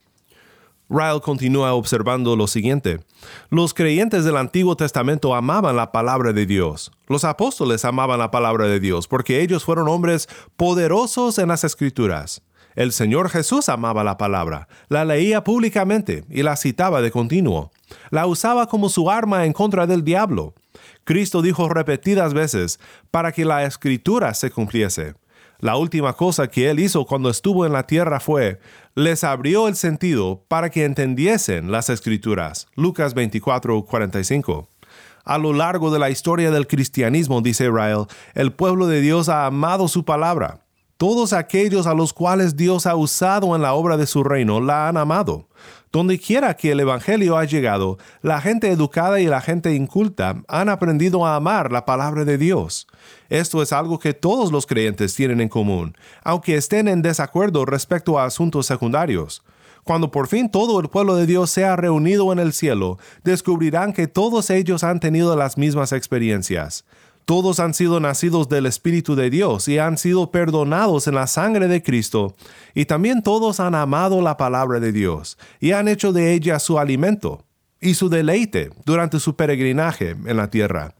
Ryle 0.90 1.20
continúa 1.20 1.74
observando 1.74 2.34
lo 2.34 2.46
siguiente. 2.46 3.00
Los 3.50 3.74
creyentes 3.74 4.24
del 4.24 4.38
Antiguo 4.38 4.74
Testamento 4.74 5.34
amaban 5.34 5.76
la 5.76 5.92
palabra 5.92 6.32
de 6.32 6.46
Dios. 6.46 6.90
Los 7.08 7.24
apóstoles 7.24 7.84
amaban 7.84 8.18
la 8.18 8.30
palabra 8.30 8.66
de 8.66 8.80
Dios 8.80 9.06
porque 9.06 9.42
ellos 9.42 9.64
fueron 9.64 9.88
hombres 9.88 10.28
poderosos 10.56 11.38
en 11.38 11.48
las 11.48 11.64
escrituras. 11.64 12.42
El 12.74 12.92
Señor 12.92 13.28
Jesús 13.28 13.68
amaba 13.68 14.04
la 14.04 14.16
palabra, 14.16 14.68
la 14.88 15.04
leía 15.04 15.42
públicamente 15.42 16.24
y 16.30 16.42
la 16.42 16.56
citaba 16.56 17.02
de 17.02 17.10
continuo. 17.10 17.70
La 18.10 18.26
usaba 18.26 18.68
como 18.68 18.88
su 18.88 19.10
arma 19.10 19.44
en 19.44 19.52
contra 19.52 19.86
del 19.86 20.04
diablo. 20.04 20.54
Cristo 21.04 21.42
dijo 21.42 21.68
repetidas 21.68 22.34
veces 22.34 22.78
para 23.10 23.32
que 23.32 23.44
la 23.44 23.64
escritura 23.64 24.32
se 24.32 24.50
cumpliese. 24.50 25.14
La 25.60 25.76
última 25.76 26.12
cosa 26.12 26.46
que 26.46 26.70
él 26.70 26.78
hizo 26.78 27.04
cuando 27.04 27.30
estuvo 27.30 27.66
en 27.66 27.72
la 27.72 27.84
tierra 27.84 28.20
fue, 28.20 28.60
les 28.94 29.24
abrió 29.24 29.66
el 29.66 29.74
sentido 29.74 30.44
para 30.46 30.70
que 30.70 30.84
entendiesen 30.84 31.72
las 31.72 31.90
escrituras. 31.90 32.68
Lucas 32.76 33.12
24, 33.14 33.84
45. 33.84 34.68
A 35.24 35.36
lo 35.36 35.52
largo 35.52 35.90
de 35.90 35.98
la 35.98 36.10
historia 36.10 36.50
del 36.50 36.66
cristianismo, 36.66 37.40
dice 37.40 37.70
Ryle, 37.70 38.06
el 38.34 38.52
pueblo 38.52 38.86
de 38.86 39.00
Dios 39.00 39.28
ha 39.28 39.46
amado 39.46 39.88
su 39.88 40.04
palabra. 40.04 40.64
Todos 40.96 41.32
aquellos 41.32 41.86
a 41.86 41.94
los 41.94 42.12
cuales 42.12 42.56
Dios 42.56 42.86
ha 42.86 42.96
usado 42.96 43.54
en 43.54 43.62
la 43.62 43.74
obra 43.74 43.96
de 43.96 44.06
su 44.06 44.24
reino 44.24 44.60
la 44.60 44.88
han 44.88 44.96
amado. 44.96 45.48
Donde 45.92 46.18
quiera 46.18 46.54
que 46.54 46.72
el 46.72 46.80
Evangelio 46.80 47.36
ha 47.36 47.44
llegado, 47.44 47.98
la 48.20 48.40
gente 48.40 48.68
educada 48.70 49.20
y 49.20 49.26
la 49.26 49.40
gente 49.40 49.74
inculta 49.74 50.42
han 50.48 50.68
aprendido 50.68 51.24
a 51.24 51.36
amar 51.36 51.70
la 51.70 51.84
palabra 51.84 52.24
de 52.24 52.36
Dios. 52.36 52.87
Esto 53.28 53.62
es 53.62 53.72
algo 53.72 53.98
que 53.98 54.14
todos 54.14 54.52
los 54.52 54.66
creyentes 54.66 55.14
tienen 55.14 55.40
en 55.40 55.48
común, 55.48 55.96
aunque 56.22 56.56
estén 56.56 56.88
en 56.88 57.02
desacuerdo 57.02 57.64
respecto 57.64 58.18
a 58.18 58.24
asuntos 58.24 58.66
secundarios. 58.66 59.42
Cuando 59.84 60.10
por 60.10 60.28
fin 60.28 60.50
todo 60.50 60.80
el 60.80 60.88
pueblo 60.88 61.16
de 61.16 61.26
Dios 61.26 61.50
sea 61.50 61.74
reunido 61.74 62.30
en 62.32 62.38
el 62.38 62.52
cielo, 62.52 62.98
descubrirán 63.24 63.92
que 63.92 64.06
todos 64.06 64.50
ellos 64.50 64.84
han 64.84 65.00
tenido 65.00 65.34
las 65.34 65.56
mismas 65.56 65.92
experiencias. 65.92 66.84
Todos 67.24 67.60
han 67.60 67.74
sido 67.74 68.00
nacidos 68.00 68.48
del 68.48 68.66
Espíritu 68.66 69.14
de 69.14 69.28
Dios 69.28 69.68
y 69.68 69.78
han 69.78 69.98
sido 69.98 70.30
perdonados 70.30 71.06
en 71.08 71.14
la 71.14 71.26
sangre 71.26 71.68
de 71.68 71.82
Cristo, 71.82 72.34
y 72.74 72.86
también 72.86 73.22
todos 73.22 73.60
han 73.60 73.74
amado 73.74 74.22
la 74.22 74.36
palabra 74.36 74.80
de 74.80 74.92
Dios 74.92 75.36
y 75.60 75.72
han 75.72 75.88
hecho 75.88 76.12
de 76.12 76.32
ella 76.32 76.58
su 76.58 76.78
alimento 76.78 77.44
y 77.80 77.94
su 77.94 78.08
deleite 78.08 78.70
durante 78.84 79.20
su 79.20 79.36
peregrinaje 79.36 80.10
en 80.10 80.36
la 80.36 80.48
tierra. 80.48 80.97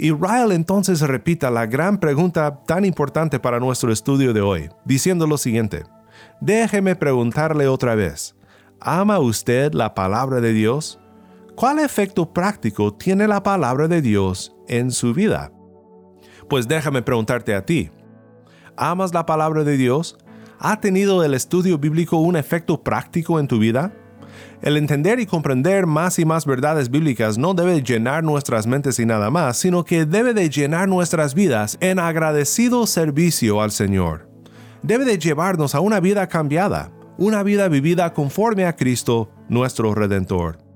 Y 0.00 0.12
Ryle 0.12 0.54
entonces 0.54 1.00
repita 1.00 1.50
la 1.50 1.66
gran 1.66 1.98
pregunta 1.98 2.62
tan 2.64 2.84
importante 2.84 3.40
para 3.40 3.58
nuestro 3.58 3.90
estudio 3.90 4.32
de 4.32 4.40
hoy, 4.40 4.68
diciendo 4.84 5.26
lo 5.26 5.36
siguiente, 5.36 5.82
déjeme 6.40 6.94
preguntarle 6.94 7.66
otra 7.66 7.96
vez, 7.96 8.36
¿ama 8.78 9.18
usted 9.18 9.72
la 9.72 9.96
palabra 9.96 10.40
de 10.40 10.52
Dios? 10.52 11.00
¿Cuál 11.56 11.80
efecto 11.80 12.32
práctico 12.32 12.94
tiene 12.94 13.26
la 13.26 13.42
palabra 13.42 13.88
de 13.88 14.00
Dios 14.00 14.54
en 14.68 14.92
su 14.92 15.12
vida? 15.14 15.50
Pues 16.48 16.68
déjame 16.68 17.02
preguntarte 17.02 17.56
a 17.56 17.66
ti. 17.66 17.90
¿Amas 18.76 19.12
la 19.12 19.26
palabra 19.26 19.64
de 19.64 19.76
Dios? 19.76 20.16
¿Ha 20.60 20.80
tenido 20.80 21.24
el 21.24 21.34
estudio 21.34 21.76
bíblico 21.76 22.18
un 22.18 22.36
efecto 22.36 22.84
práctico 22.84 23.40
en 23.40 23.48
tu 23.48 23.58
vida? 23.58 23.92
El 24.62 24.76
entender 24.76 25.20
y 25.20 25.26
comprender 25.26 25.86
más 25.86 26.18
y 26.18 26.24
más 26.24 26.46
verdades 26.46 26.90
bíblicas 26.90 27.38
no 27.38 27.54
debe 27.54 27.82
llenar 27.82 28.24
nuestras 28.24 28.66
mentes 28.66 28.98
y 28.98 29.06
nada 29.06 29.30
más, 29.30 29.56
sino 29.56 29.84
que 29.84 30.04
debe 30.04 30.34
de 30.34 30.50
llenar 30.50 30.88
nuestras 30.88 31.34
vidas 31.34 31.78
en 31.80 31.98
agradecido 31.98 32.86
servicio 32.86 33.62
al 33.62 33.70
Señor. 33.70 34.28
Debe 34.82 35.04
de 35.04 35.18
llevarnos 35.18 35.74
a 35.74 35.80
una 35.80 36.00
vida 36.00 36.28
cambiada, 36.28 36.90
una 37.16 37.42
vida 37.42 37.68
vivida 37.68 38.12
conforme 38.12 38.64
a 38.64 38.76
Cristo, 38.76 39.30
nuestro 39.48 39.94
Redentor 39.94 40.68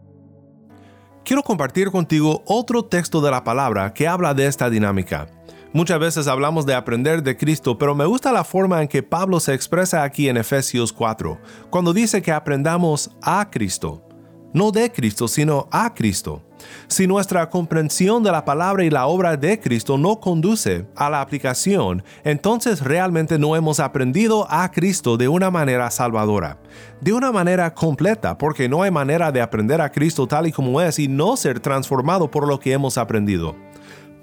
quiero 1.25 1.43
compartir 1.43 1.91
contigo 1.91 2.43
otro 2.47 2.85
texto 2.85 3.21
de 3.21 3.31
la 3.31 3.45
palabra 3.45 3.93
que 3.95 4.09
habla 4.09 4.35
de 4.35 4.47
esta 4.47 4.69
dinámica. 4.71 5.29
Muchas 5.75 5.99
veces 5.99 6.29
hablamos 6.29 6.67
de 6.67 6.75
aprender 6.75 7.23
de 7.23 7.35
Cristo, 7.35 7.79
pero 7.79 7.95
me 7.95 8.05
gusta 8.05 8.31
la 8.31 8.45
forma 8.45 8.83
en 8.83 8.89
que 8.89 9.03
Pablo 9.03 9.41
se 9.41 9.55
expresa 9.55 10.03
aquí 10.03 10.29
en 10.29 10.37
Efesios 10.37 10.93
4, 10.93 11.39
cuando 11.71 11.95
dice 11.95 12.21
que 12.21 12.31
aprendamos 12.31 13.11
a 13.23 13.49
Cristo. 13.51 14.07
No 14.53 14.71
de 14.71 14.93
Cristo, 14.93 15.29
sino 15.29 15.69
a 15.71 15.95
Cristo. 15.95 16.43
Si 16.89 17.07
nuestra 17.07 17.49
comprensión 17.49 18.23
de 18.23 18.31
la 18.31 18.45
palabra 18.45 18.85
y 18.85 18.91
la 18.91 19.07
obra 19.07 19.39
de 19.39 19.59
Cristo 19.59 19.97
no 19.97 20.21
conduce 20.21 20.85
a 20.95 21.09
la 21.09 21.23
aplicación, 21.23 22.05
entonces 22.23 22.83
realmente 22.83 23.39
no 23.39 23.57
hemos 23.57 23.81
aprendido 23.81 24.47
a 24.51 24.71
Cristo 24.71 25.17
de 25.17 25.29
una 25.29 25.51
manera 25.51 25.91
salvadora, 25.91 26.59
de 27.01 27.15
una 27.15 27.33
manera 27.33 27.73
completa, 27.73 28.37
porque 28.37 28.69
no 28.69 28.83
hay 28.83 28.91
manera 28.91 29.33
de 29.33 29.41
aprender 29.41 29.81
a 29.81 29.91
Cristo 29.91 30.27
tal 30.27 30.47
y 30.47 30.53
como 30.53 30.83
es 30.83 30.99
y 30.99 31.09
no 31.09 31.35
ser 31.39 31.61
transformado 31.61 32.31
por 32.31 32.47
lo 32.47 32.61
que 32.61 32.73
hemos 32.73 32.99
aprendido. 32.99 33.57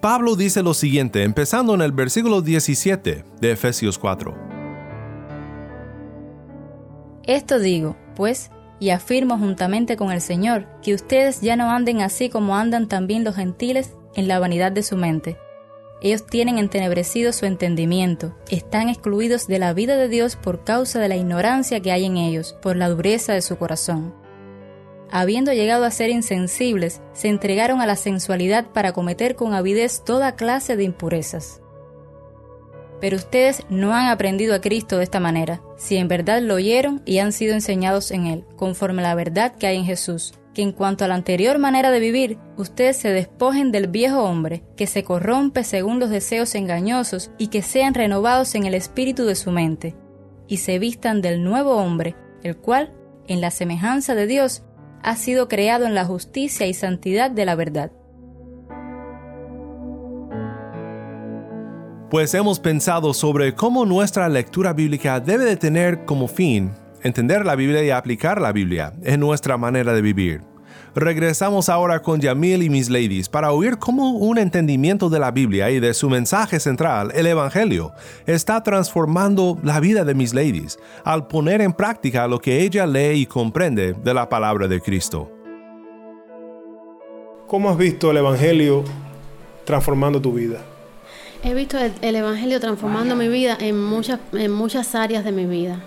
Pablo 0.01 0.37
dice 0.37 0.63
lo 0.63 0.73
siguiente, 0.73 1.23
empezando 1.23 1.75
en 1.75 1.81
el 1.81 1.91
versículo 1.91 2.41
17 2.41 3.25
de 3.41 3.51
Efesios 3.51 3.99
4. 3.99 4.33
Esto 7.23 7.59
digo, 7.59 7.97
pues, 8.15 8.49
y 8.79 8.91
afirmo 8.91 9.37
juntamente 9.37 9.97
con 9.97 10.13
el 10.13 10.21
Señor 10.21 10.67
que 10.81 10.93
ustedes 10.93 11.41
ya 11.41 11.57
no 11.57 11.69
anden 11.69 11.99
así 12.01 12.29
como 12.29 12.55
andan 12.55 12.87
también 12.87 13.25
los 13.25 13.35
gentiles 13.35 13.91
en 14.15 14.29
la 14.29 14.39
vanidad 14.39 14.71
de 14.71 14.83
su 14.83 14.95
mente. 14.95 15.37
Ellos 16.01 16.25
tienen 16.25 16.59
entenebrecido 16.59 17.33
su 17.33 17.45
entendimiento, 17.45 18.37
están 18.49 18.87
excluidos 18.87 19.47
de 19.47 19.59
la 19.59 19.73
vida 19.73 19.97
de 19.97 20.07
Dios 20.07 20.37
por 20.37 20.63
causa 20.63 20.99
de 20.99 21.09
la 21.09 21.17
ignorancia 21.17 21.81
que 21.81 21.91
hay 21.91 22.05
en 22.05 22.15
ellos, 22.15 22.55
por 22.61 22.77
la 22.77 22.87
dureza 22.87 23.33
de 23.33 23.41
su 23.41 23.57
corazón. 23.57 24.13
Habiendo 25.11 25.53
llegado 25.53 25.85
a 25.85 25.91
ser 25.91 26.09
insensibles, 26.09 27.01
se 27.13 27.29
entregaron 27.29 27.81
a 27.81 27.87
la 27.87 27.95
sensualidad 27.95 28.67
para 28.67 28.93
cometer 28.93 29.35
con 29.35 29.53
avidez 29.53 30.03
toda 30.03 30.35
clase 30.35 30.75
de 30.75 30.83
impurezas. 30.83 31.61
Pero 33.01 33.17
ustedes 33.17 33.63
no 33.69 33.93
han 33.93 34.07
aprendido 34.07 34.53
a 34.53 34.61
Cristo 34.61 34.97
de 34.97 35.03
esta 35.03 35.19
manera, 35.19 35.61
si 35.77 35.95
en 35.97 36.07
verdad 36.07 36.41
lo 36.41 36.55
oyeron 36.55 37.01
y 37.05 37.19
han 37.19 37.31
sido 37.31 37.53
enseñados 37.53 38.11
en 38.11 38.27
Él, 38.27 38.45
conforme 38.55 39.01
a 39.01 39.09
la 39.09 39.15
verdad 39.15 39.55
que 39.55 39.67
hay 39.67 39.77
en 39.77 39.85
Jesús, 39.85 40.33
que 40.53 40.61
en 40.61 40.73
cuanto 40.73 41.05
a 41.05 41.07
la 41.07 41.15
anterior 41.15 41.57
manera 41.59 41.91
de 41.91 41.99
vivir, 41.99 42.37
ustedes 42.57 42.97
se 42.97 43.09
despojen 43.09 43.71
del 43.71 43.87
viejo 43.87 44.23
hombre, 44.23 44.63
que 44.75 44.85
se 44.85 45.03
corrompe 45.03 45.63
según 45.63 45.99
los 45.99 46.09
deseos 46.09 46.53
engañosos, 46.55 47.31
y 47.37 47.47
que 47.47 47.61
sean 47.61 47.93
renovados 47.93 48.53
en 48.55 48.65
el 48.65 48.73
espíritu 48.73 49.25
de 49.25 49.35
su 49.35 49.51
mente, 49.51 49.95
y 50.47 50.57
se 50.57 50.77
vistan 50.77 51.21
del 51.21 51.43
nuevo 51.43 51.77
hombre, 51.77 52.15
el 52.43 52.57
cual, 52.57 52.93
en 53.27 53.41
la 53.41 53.51
semejanza 53.51 54.13
de 54.15 54.27
Dios, 54.27 54.63
ha 55.03 55.15
sido 55.15 55.47
creado 55.47 55.85
en 55.85 55.95
la 55.95 56.05
justicia 56.05 56.67
y 56.67 56.73
santidad 56.73 57.31
de 57.31 57.45
la 57.45 57.55
verdad. 57.55 57.91
pues 62.09 62.33
hemos 62.33 62.59
pensado 62.59 63.13
sobre 63.13 63.53
cómo 63.53 63.85
nuestra 63.85 64.27
lectura 64.29 64.73
bíblica 64.73 65.19
debe 65.19 65.45
de 65.45 65.57
tener 65.57 66.05
como 66.05 66.27
fin 66.27 66.71
entender 67.03 67.45
la 67.45 67.55
Biblia 67.55 67.83
y 67.83 67.91
aplicar 67.91 68.41
la 68.41 68.51
Biblia 68.51 68.93
en 69.03 69.19
nuestra 69.19 69.57
manera 69.57 69.93
de 69.93 70.01
vivir. 70.01 70.48
Regresamos 70.99 71.69
ahora 71.69 72.01
con 72.01 72.19
Yamil 72.19 72.61
y 72.61 72.69
Miss 72.69 72.89
Ladies 72.89 73.29
para 73.29 73.53
oír 73.53 73.77
cómo 73.77 74.17
un 74.17 74.37
entendimiento 74.37 75.09
de 75.09 75.17
la 75.17 75.31
Biblia 75.31 75.71
y 75.71 75.79
de 75.79 75.93
su 75.93 76.09
mensaje 76.09 76.59
central, 76.59 77.13
el 77.15 77.25
Evangelio, 77.25 77.93
está 78.25 78.61
transformando 78.63 79.57
la 79.63 79.79
vida 79.79 80.03
de 80.03 80.13
Miss 80.13 80.33
Ladies 80.33 80.77
al 81.05 81.27
poner 81.27 81.61
en 81.61 81.71
práctica 81.71 82.27
lo 82.27 82.39
que 82.39 82.63
ella 82.63 82.85
lee 82.85 83.21
y 83.21 83.25
comprende 83.25 83.93
de 83.93 84.13
la 84.13 84.27
palabra 84.27 84.67
de 84.67 84.81
Cristo. 84.81 85.31
¿Cómo 87.47 87.69
has 87.69 87.77
visto 87.77 88.11
el 88.11 88.17
Evangelio 88.17 88.83
transformando 89.63 90.19
tu 90.19 90.33
vida? 90.33 90.59
He 91.45 91.53
visto 91.53 91.77
el, 91.77 92.15
Evangelio 92.15 92.59
transformando 92.59 93.15
mi 93.15 93.29
vida 93.29 93.57
en 93.61 93.81
muchas, 93.81 94.19
en 94.33 94.51
muchas 94.51 94.93
áreas 94.95 95.23
de 95.23 95.31
mi 95.31 95.45
vida. 95.45 95.79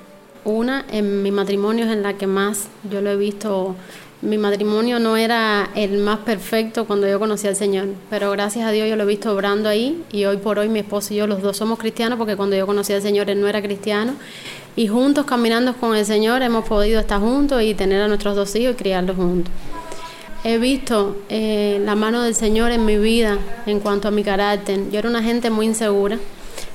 Una, 0.47 0.87
en 0.91 1.23
mi 1.23 1.31
matrimonio 1.31 1.85
es 1.85 1.93
en 1.93 2.03
la 2.03 2.15
que 2.15 2.27
más 2.27 2.69
yo 2.91 3.03
lo 3.03 3.11
he 3.11 3.17
visto. 3.17 3.77
Mi 4.23 4.39
matrimonio 4.39 5.01
no 5.01 5.17
era 5.17 5.71
el 5.75 5.99
más 5.99 6.21
perfecto 6.21 6.85
cuando 6.85 7.09
yo 7.09 7.19
conocí 7.19 7.49
al 7.49 7.57
Señor, 7.57 7.89
pero 8.09 8.31
gracias 8.31 8.65
a 8.65 8.71
Dios 8.71 8.89
yo 8.89 8.95
lo 8.95 9.03
he 9.03 9.07
visto 9.07 9.35
obrando 9.35 9.69
ahí 9.69 10.01
y 10.13 10.27
hoy 10.27 10.37
por 10.37 10.61
hoy 10.61 10.69
mi 10.69 10.79
esposo 10.79 11.13
y 11.13 11.17
yo 11.17 11.27
los 11.27 11.43
dos 11.43 11.57
somos 11.57 11.77
cristianos 11.77 12.19
porque 12.19 12.37
cuando 12.37 12.55
yo 12.55 12.65
conocí 12.65 12.93
al 12.93 13.03
Señor 13.03 13.29
él 13.31 13.41
no 13.41 13.49
era 13.49 13.61
cristiano 13.61 14.15
y 14.77 14.87
juntos 14.87 15.27
caminando 15.27 15.75
con 15.75 15.97
el 15.97 16.07
Señor 16.07 16.41
hemos 16.43 16.65
podido 16.67 17.01
estar 17.01 17.21
juntos 17.21 17.63
y 17.63 17.75
tener 17.75 18.01
a 18.01 18.07
nuestros 18.07 18.37
dos 18.37 18.55
hijos 18.55 18.75
y 18.75 18.77
criarlos 18.77 19.17
juntos. 19.17 19.53
He 20.45 20.59
visto 20.59 21.17
eh, 21.29 21.81
la 21.85 21.97
mano 21.97 22.23
del 22.23 22.37
Señor 22.37 22.71
en 22.71 22.85
mi 22.85 22.99
vida 22.99 23.39
en 23.67 23.81
cuanto 23.81 24.07
a 24.07 24.13
mi 24.13 24.23
carácter. 24.23 24.89
Yo 24.91 25.01
era 25.01 25.09
una 25.09 25.23
gente 25.23 25.51
muy 25.51 25.67
insegura. 25.67 26.19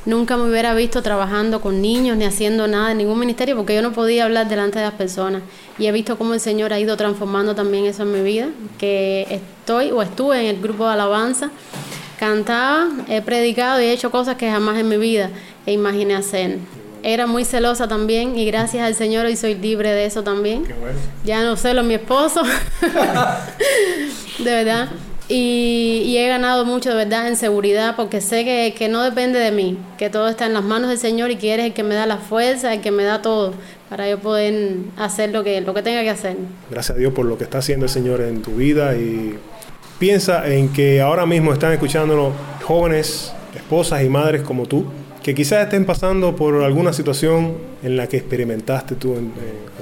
Nunca 0.07 0.37
me 0.37 0.49
hubiera 0.49 0.73
visto 0.73 1.01
trabajando 1.01 1.59
con 1.59 1.81
niños 1.81 2.15
ni 2.15 2.23
haciendo 2.23 2.65
nada 2.65 2.93
en 2.93 2.97
ningún 2.97 3.19
ministerio 3.19 3.57
porque 3.57 3.75
yo 3.75 3.81
no 3.81 3.91
podía 3.91 4.23
hablar 4.23 4.47
delante 4.47 4.79
de 4.79 4.85
las 4.85 4.93
personas. 4.93 5.41
Y 5.77 5.85
he 5.87 5.91
visto 5.91 6.17
cómo 6.17 6.33
el 6.33 6.39
Señor 6.39 6.71
ha 6.71 6.79
ido 6.79 6.95
transformando 6.95 7.55
también 7.55 7.85
eso 7.85 8.03
en 8.03 8.13
mi 8.13 8.21
vida, 8.21 8.47
que 8.79 9.27
estoy 9.29 9.91
o 9.91 10.01
estuve 10.01 10.39
en 10.39 10.55
el 10.55 10.61
grupo 10.61 10.85
de 10.85 10.93
alabanza, 10.93 11.51
cantaba, 12.17 12.87
he 13.09 13.21
predicado 13.21 13.81
y 13.81 13.85
he 13.85 13.91
hecho 13.91 14.09
cosas 14.09 14.37
que 14.37 14.49
jamás 14.49 14.79
en 14.79 14.87
mi 14.87 14.95
vida 14.95 15.29
imaginé 15.65 16.15
hacer 16.15 16.59
era 17.03 17.27
muy 17.27 17.45
celosa 17.45 17.87
también 17.87 18.37
y 18.37 18.45
gracias 18.45 18.85
al 18.85 18.95
Señor 18.95 19.25
hoy 19.25 19.35
soy 19.35 19.55
libre 19.55 19.91
de 19.91 20.05
eso 20.05 20.23
también. 20.23 20.65
Ya 21.23 21.43
no 21.43 21.55
celo 21.55 21.81
a 21.81 21.83
mi 21.83 21.93
esposo. 21.93 22.41
de 24.39 24.51
verdad. 24.51 24.89
Y, 25.29 26.15
he 26.17 26.27
ganado 26.27 26.65
mucho 26.65 26.89
de 26.89 26.95
verdad 26.95 27.27
en 27.27 27.35
seguridad 27.35 27.95
porque 27.95 28.21
sé 28.21 28.45
que, 28.45 28.73
que, 28.77 28.87
no 28.87 29.03
depende 29.03 29.39
de 29.39 29.51
mí, 29.51 29.77
que 29.97 30.09
todo 30.09 30.29
está 30.29 30.45
en 30.45 30.53
las 30.53 30.63
manos 30.63 30.89
del 30.89 30.97
Señor 30.97 31.31
y 31.31 31.35
que 31.35 31.53
eres 31.53 31.65
el 31.67 31.73
que 31.73 31.83
me 31.83 31.95
da 31.95 32.05
la 32.05 32.17
fuerza, 32.17 32.73
el 32.73 32.81
que 32.81 32.91
me 32.91 33.03
da 33.03 33.21
todo 33.21 33.53
para 33.89 34.09
yo 34.09 34.19
poder 34.19 34.77
hacer 34.97 35.31
lo 35.31 35.43
que, 35.43 35.61
lo 35.61 35.73
que 35.73 35.81
tenga 35.81 36.01
que 36.01 36.09
hacer. 36.09 36.37
Gracias 36.71 36.95
a 36.95 36.99
Dios 36.99 37.13
por 37.13 37.25
lo 37.25 37.37
que 37.37 37.43
está 37.43 37.57
haciendo 37.59 37.85
el 37.85 37.91
Señor 37.91 38.21
en 38.21 38.41
tu 38.41 38.55
vida 38.55 38.95
y 38.95 39.37
piensa 39.99 40.47
en 40.47 40.69
que 40.69 41.01
ahora 41.01 41.25
mismo 41.25 41.51
están 41.53 41.73
escuchándonos 41.73 42.33
jóvenes, 42.63 43.33
esposas 43.55 44.03
y 44.03 44.09
madres 44.09 44.41
como 44.41 44.65
tú, 44.65 44.85
que 45.23 45.35
quizás 45.35 45.63
estén 45.63 45.85
pasando 45.85 46.35
por 46.35 46.63
alguna 46.63 46.93
situación 46.93 47.57
en 47.83 47.97
la 47.97 48.07
que 48.07 48.17
experimentaste 48.17 48.95
tú 48.95 49.13
eh, 49.15 49.19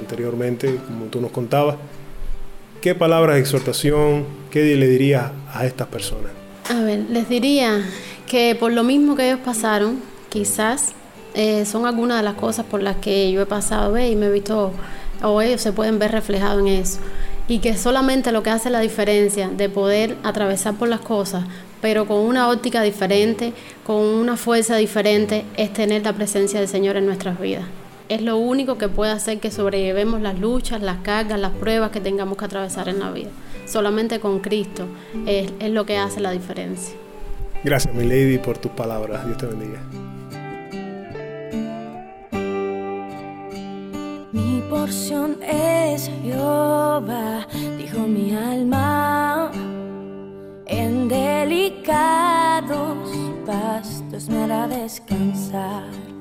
anteriormente, 0.00 0.76
como 0.86 1.06
tú 1.06 1.20
nos 1.20 1.30
contabas. 1.30 1.76
¿Qué 2.80 2.94
palabras 2.94 3.36
de 3.36 3.40
exhortación, 3.40 4.24
qué 4.50 4.76
le 4.76 4.86
dirías 4.86 5.32
a 5.52 5.66
estas 5.66 5.88
personas? 5.88 6.30
A 6.68 6.80
ver, 6.82 7.00
les 7.10 7.28
diría 7.28 7.82
que 8.26 8.54
por 8.58 8.72
lo 8.72 8.84
mismo 8.84 9.16
que 9.16 9.28
ellos 9.28 9.40
pasaron, 9.44 10.00
quizás 10.28 10.92
eh, 11.34 11.64
son 11.64 11.86
algunas 11.86 12.18
de 12.18 12.22
las 12.22 12.34
cosas 12.34 12.66
por 12.66 12.82
las 12.82 12.96
que 12.96 13.32
yo 13.32 13.42
he 13.42 13.46
pasado 13.46 13.92
¿ve? 13.92 14.10
y 14.10 14.16
me 14.16 14.26
he 14.26 14.30
visto, 14.30 14.72
o 15.22 15.40
ellos 15.40 15.60
se 15.60 15.72
pueden 15.72 15.98
ver 15.98 16.12
reflejados 16.12 16.60
en 16.60 16.68
eso. 16.68 16.98
Y 17.48 17.60
que 17.60 17.76
solamente 17.76 18.30
lo 18.30 18.42
que 18.42 18.50
hace 18.50 18.70
la 18.70 18.80
diferencia 18.80 19.48
de 19.48 19.68
poder 19.68 20.16
atravesar 20.22 20.74
por 20.74 20.88
las 20.88 21.00
cosas, 21.00 21.44
pero 21.80 22.06
con 22.06 22.18
una 22.18 22.48
óptica 22.50 22.82
diferente, 22.82 23.52
con 23.84 23.96
una 23.96 24.36
fuerza 24.36 24.76
diferente, 24.76 25.44
es 25.56 25.72
tener 25.72 26.02
la 26.02 26.12
presencia 26.12 26.60
del 26.60 26.68
Señor 26.68 26.96
en 26.96 27.06
nuestras 27.06 27.40
vidas 27.40 27.64
es 28.08 28.22
lo 28.22 28.36
único 28.36 28.78
que 28.78 28.88
puede 28.88 29.12
hacer 29.12 29.38
que 29.38 29.50
sobrellevemos 29.50 30.20
las 30.20 30.38
luchas, 30.38 30.82
las 30.82 30.98
cargas, 30.98 31.38
las 31.40 31.52
pruebas 31.52 31.90
que 31.90 32.00
tengamos 32.00 32.38
que 32.38 32.44
atravesar 32.44 32.88
en 32.88 33.00
la 33.00 33.10
vida. 33.10 33.30
Solamente 33.66 34.20
con 34.20 34.40
Cristo 34.40 34.86
es, 35.26 35.52
es 35.58 35.70
lo 35.70 35.86
que 35.86 35.98
hace 35.98 36.20
la 36.20 36.30
diferencia. 36.30 36.94
Gracias, 37.64 37.94
mi 37.94 38.04
lady, 38.04 38.38
por 38.38 38.58
tus 38.58 38.70
palabras. 38.72 39.26
Dios 39.26 39.38
te 39.38 39.46
bendiga. 39.46 39.80
Mi 44.32 44.62
porción 44.68 45.38
es 45.42 46.10
Jehová, 46.22 47.46
dijo 47.78 48.00
mi 48.00 48.34
alma. 48.34 49.50
En 50.66 51.08
delicados 51.08 52.98
pastos 53.46 54.28
me 54.28 54.44
hará 54.44 54.68
descansar 54.68 56.15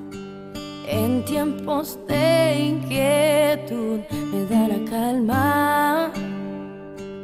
en 0.88 1.24
tiempos 1.26 1.98
de 2.08 2.56
inquietud 2.60 4.00
me 4.32 4.46
da 4.46 4.68
la 4.68 4.90
calma. 4.90 6.12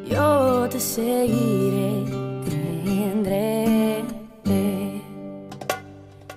Yo 0.06 0.67
te 0.69 0.80
seguiré, 0.80 2.06
tendré. 2.86 4.04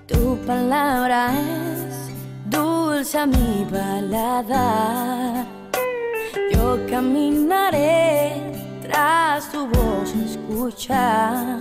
Tu 0.07 0.37
palabra 0.45 1.31
es 1.33 2.11
dulce 2.49 3.17
a 3.17 3.25
mi 3.25 3.65
paladar. 3.71 5.45
Yo 6.53 6.77
caminaré 6.89 8.33
tras 8.81 9.51
tu 9.51 9.67
voz 9.67 10.13
escuchar. 10.15 11.59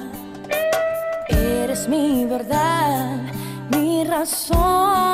Eres 1.29 1.89
mi 1.89 2.25
verdad 2.27 3.35
mi 3.71 4.05
razón 4.05 5.14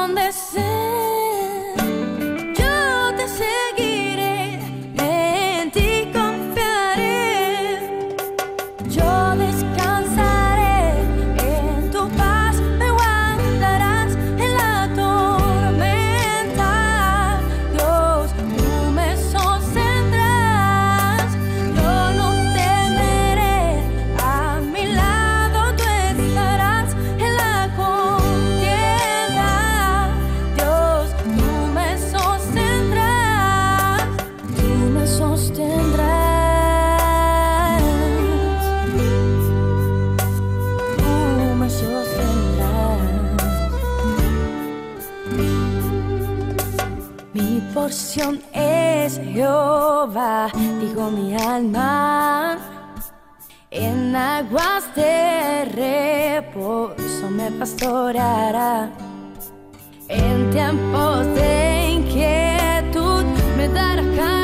es 48.53 49.21
Jehová, 49.33 50.49
dijo 50.81 51.11
mi 51.11 51.35
alma. 51.35 52.59
En 53.71 54.15
aguas 54.15 54.85
de 54.95 55.65
reposo 55.65 57.31
me 57.31 57.51
pastoreará. 57.53 58.91
En 60.09 60.51
tiempos 60.51 61.27
de 61.35 61.91
inquietud 61.91 63.25
me 63.57 63.69
dará. 63.69 64.40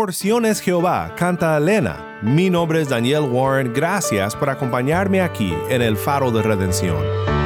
Mi 0.00 0.06
porción 0.06 0.46
es 0.46 0.62
Jehová, 0.62 1.14
canta 1.14 1.58
Elena. 1.58 2.18
Mi 2.22 2.48
nombre 2.48 2.80
es 2.80 2.88
Daniel 2.88 3.24
Warren, 3.30 3.74
gracias 3.74 4.34
por 4.34 4.48
acompañarme 4.48 5.20
aquí 5.20 5.52
en 5.68 5.82
el 5.82 5.98
Faro 5.98 6.30
de 6.30 6.40
Redención. 6.40 7.39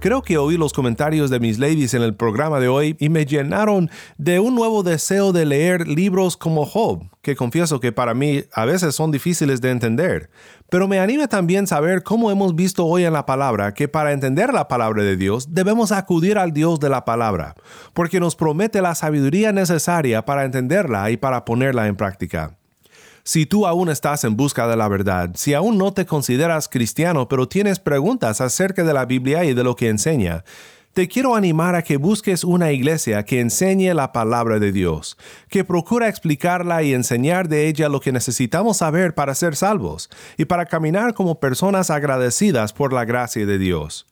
Creo 0.00 0.22
que 0.22 0.38
oí 0.38 0.56
los 0.56 0.72
comentarios 0.72 1.28
de 1.28 1.40
mis 1.40 1.58
ladies 1.58 1.92
en 1.92 2.02
el 2.02 2.14
programa 2.14 2.60
de 2.60 2.68
hoy 2.68 2.96
y 3.00 3.08
me 3.08 3.26
llenaron 3.26 3.90
de 4.16 4.38
un 4.38 4.54
nuevo 4.54 4.84
deseo 4.84 5.32
de 5.32 5.44
leer 5.44 5.88
libros 5.88 6.36
como 6.36 6.66
Job, 6.66 7.02
que 7.20 7.34
confieso 7.34 7.80
que 7.80 7.90
para 7.90 8.14
mí 8.14 8.44
a 8.52 8.64
veces 8.64 8.94
son 8.94 9.10
difíciles 9.10 9.60
de 9.60 9.72
entender. 9.72 10.30
Pero 10.70 10.86
me 10.86 11.00
anima 11.00 11.26
también 11.26 11.66
saber 11.66 12.04
cómo 12.04 12.30
hemos 12.30 12.54
visto 12.54 12.86
hoy 12.86 13.06
en 13.06 13.12
la 13.12 13.26
palabra 13.26 13.74
que 13.74 13.88
para 13.88 14.12
entender 14.12 14.52
la 14.52 14.68
palabra 14.68 15.02
de 15.02 15.16
Dios 15.16 15.52
debemos 15.52 15.90
acudir 15.90 16.38
al 16.38 16.52
Dios 16.52 16.78
de 16.78 16.90
la 16.90 17.04
palabra, 17.04 17.56
porque 17.92 18.20
nos 18.20 18.36
promete 18.36 18.80
la 18.80 18.94
sabiduría 18.94 19.50
necesaria 19.50 20.24
para 20.24 20.44
entenderla 20.44 21.10
y 21.10 21.16
para 21.16 21.44
ponerla 21.44 21.88
en 21.88 21.96
práctica. 21.96 22.57
Si 23.28 23.44
tú 23.44 23.66
aún 23.66 23.90
estás 23.90 24.24
en 24.24 24.38
busca 24.38 24.66
de 24.66 24.74
la 24.74 24.88
verdad, 24.88 25.32
si 25.34 25.52
aún 25.52 25.76
no 25.76 25.92
te 25.92 26.06
consideras 26.06 26.66
cristiano 26.66 27.28
pero 27.28 27.46
tienes 27.46 27.78
preguntas 27.78 28.40
acerca 28.40 28.84
de 28.84 28.94
la 28.94 29.04
Biblia 29.04 29.44
y 29.44 29.52
de 29.52 29.64
lo 29.64 29.76
que 29.76 29.90
enseña, 29.90 30.44
te 30.94 31.08
quiero 31.08 31.34
animar 31.34 31.74
a 31.74 31.82
que 31.82 31.98
busques 31.98 32.42
una 32.42 32.72
iglesia 32.72 33.26
que 33.26 33.40
enseñe 33.40 33.92
la 33.92 34.12
palabra 34.12 34.58
de 34.58 34.72
Dios, 34.72 35.18
que 35.50 35.62
procura 35.62 36.08
explicarla 36.08 36.82
y 36.82 36.94
enseñar 36.94 37.50
de 37.50 37.68
ella 37.68 37.90
lo 37.90 38.00
que 38.00 38.12
necesitamos 38.12 38.78
saber 38.78 39.14
para 39.14 39.34
ser 39.34 39.56
salvos 39.56 40.08
y 40.38 40.46
para 40.46 40.64
caminar 40.64 41.12
como 41.12 41.38
personas 41.38 41.90
agradecidas 41.90 42.72
por 42.72 42.94
la 42.94 43.04
gracia 43.04 43.44
de 43.44 43.58
Dios. 43.58 44.06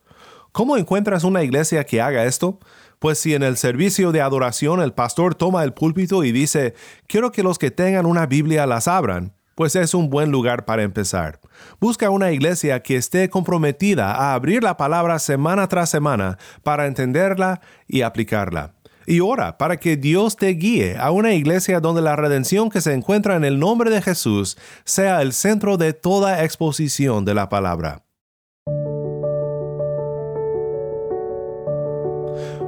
¿Cómo 0.56 0.78
encuentras 0.78 1.22
una 1.22 1.42
iglesia 1.42 1.84
que 1.84 2.00
haga 2.00 2.24
esto? 2.24 2.58
Pues 2.98 3.18
si 3.18 3.34
en 3.34 3.42
el 3.42 3.58
servicio 3.58 4.10
de 4.10 4.22
adoración 4.22 4.80
el 4.80 4.94
pastor 4.94 5.34
toma 5.34 5.62
el 5.62 5.74
púlpito 5.74 6.24
y 6.24 6.32
dice, 6.32 6.72
quiero 7.06 7.30
que 7.30 7.42
los 7.42 7.58
que 7.58 7.70
tengan 7.70 8.06
una 8.06 8.24
Biblia 8.24 8.64
las 8.64 8.88
abran, 8.88 9.34
pues 9.54 9.76
es 9.76 9.92
un 9.92 10.08
buen 10.08 10.30
lugar 10.30 10.64
para 10.64 10.82
empezar. 10.82 11.40
Busca 11.78 12.08
una 12.08 12.32
iglesia 12.32 12.82
que 12.82 12.96
esté 12.96 13.28
comprometida 13.28 14.12
a 14.12 14.32
abrir 14.32 14.62
la 14.62 14.78
palabra 14.78 15.18
semana 15.18 15.68
tras 15.68 15.90
semana 15.90 16.38
para 16.62 16.86
entenderla 16.86 17.60
y 17.86 18.00
aplicarla. 18.00 18.72
Y 19.06 19.20
ora 19.20 19.58
para 19.58 19.76
que 19.76 19.98
Dios 19.98 20.36
te 20.36 20.48
guíe 20.54 20.96
a 20.96 21.10
una 21.10 21.34
iglesia 21.34 21.80
donde 21.80 22.00
la 22.00 22.16
redención 22.16 22.70
que 22.70 22.80
se 22.80 22.94
encuentra 22.94 23.36
en 23.36 23.44
el 23.44 23.58
nombre 23.58 23.90
de 23.90 24.00
Jesús 24.00 24.56
sea 24.86 25.20
el 25.20 25.34
centro 25.34 25.76
de 25.76 25.92
toda 25.92 26.44
exposición 26.44 27.26
de 27.26 27.34
la 27.34 27.50
palabra. 27.50 28.05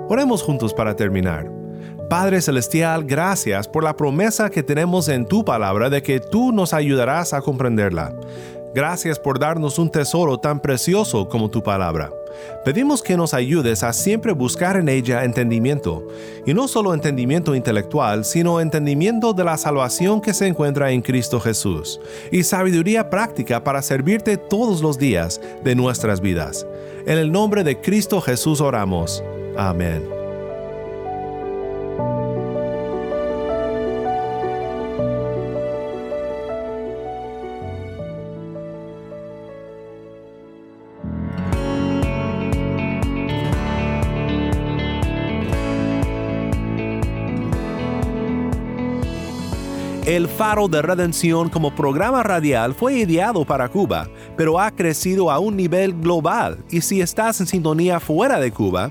Oremos 0.08 0.42
juntos 0.42 0.72
para 0.72 0.96
terminar. 0.96 1.50
Padre 2.08 2.40
Celestial, 2.40 3.04
gracias 3.04 3.68
por 3.68 3.84
la 3.84 3.94
promesa 3.94 4.48
que 4.48 4.62
tenemos 4.62 5.08
en 5.08 5.26
tu 5.26 5.44
palabra 5.44 5.90
de 5.90 6.02
que 6.02 6.18
tú 6.18 6.50
nos 6.50 6.72
ayudarás 6.72 7.34
a 7.34 7.42
comprenderla. 7.42 8.14
Gracias 8.74 9.18
por 9.18 9.38
darnos 9.38 9.78
un 9.78 9.90
tesoro 9.90 10.38
tan 10.38 10.60
precioso 10.60 11.28
como 11.28 11.50
tu 11.50 11.62
palabra. 11.62 12.10
Pedimos 12.64 13.02
que 13.02 13.18
nos 13.18 13.34
ayudes 13.34 13.82
a 13.82 13.92
siempre 13.92 14.32
buscar 14.32 14.76
en 14.76 14.88
ella 14.88 15.24
entendimiento, 15.24 16.06
y 16.46 16.54
no 16.54 16.68
solo 16.68 16.94
entendimiento 16.94 17.54
intelectual, 17.54 18.24
sino 18.24 18.60
entendimiento 18.60 19.34
de 19.34 19.44
la 19.44 19.58
salvación 19.58 20.22
que 20.22 20.32
se 20.32 20.46
encuentra 20.46 20.90
en 20.90 21.02
Cristo 21.02 21.38
Jesús, 21.38 22.00
y 22.32 22.44
sabiduría 22.44 23.10
práctica 23.10 23.62
para 23.62 23.82
servirte 23.82 24.38
todos 24.38 24.80
los 24.80 24.98
días 24.98 25.38
de 25.64 25.74
nuestras 25.74 26.22
vidas. 26.22 26.66
En 27.06 27.18
el 27.18 27.30
nombre 27.30 27.62
de 27.62 27.78
Cristo 27.80 28.22
Jesús 28.22 28.62
oramos. 28.62 29.22
Amén. 29.58 30.18
El 50.06 50.26
Faro 50.26 50.68
de 50.68 50.80
Redención 50.80 51.50
como 51.50 51.74
programa 51.74 52.22
radial 52.22 52.74
fue 52.74 52.94
ideado 52.94 53.44
para 53.44 53.68
Cuba, 53.68 54.08
pero 54.36 54.58
ha 54.58 54.70
crecido 54.70 55.30
a 55.30 55.38
un 55.38 55.54
nivel 55.54 55.92
global 55.92 56.64
y 56.70 56.80
si 56.80 57.02
estás 57.02 57.40
en 57.40 57.46
sintonía 57.46 58.00
fuera 58.00 58.40
de 58.40 58.50
Cuba, 58.50 58.90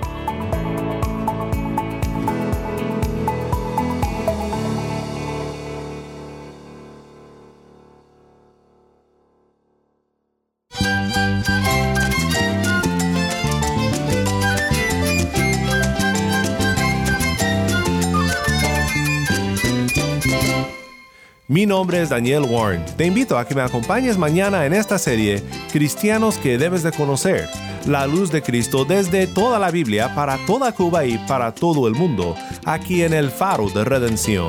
nombre 21.79 22.03
es 22.03 22.09
Daniel 22.09 22.43
Warren. 22.43 22.85
Te 22.97 23.07
invito 23.07 23.39
a 23.39 23.47
que 23.47 23.55
me 23.55 23.63
acompañes 23.63 24.19
mañana 24.19 24.67
en 24.67 24.73
esta 24.73 24.99
serie 24.99 25.45
Cristianos 25.71 26.37
que 26.37 26.59
debes 26.59 26.83
de 26.83 26.91
conocer, 26.91 27.49
la 27.87 28.05
luz 28.05 28.33
de 28.33 28.43
Cristo 28.43 28.85
desde 28.85 29.29
toda 29.29 29.61
la 29.61 29.71
Biblia 29.71 30.13
para 30.13 30.45
toda 30.45 30.73
Cuba 30.73 31.05
y 31.05 31.19
para 31.29 31.55
todo 31.55 31.87
el 31.87 31.95
mundo, 31.95 32.35
aquí 32.65 33.05
en 33.05 33.13
el 33.13 33.31
Faro 33.31 33.71
de 33.71 33.85
Redención. 33.85 34.49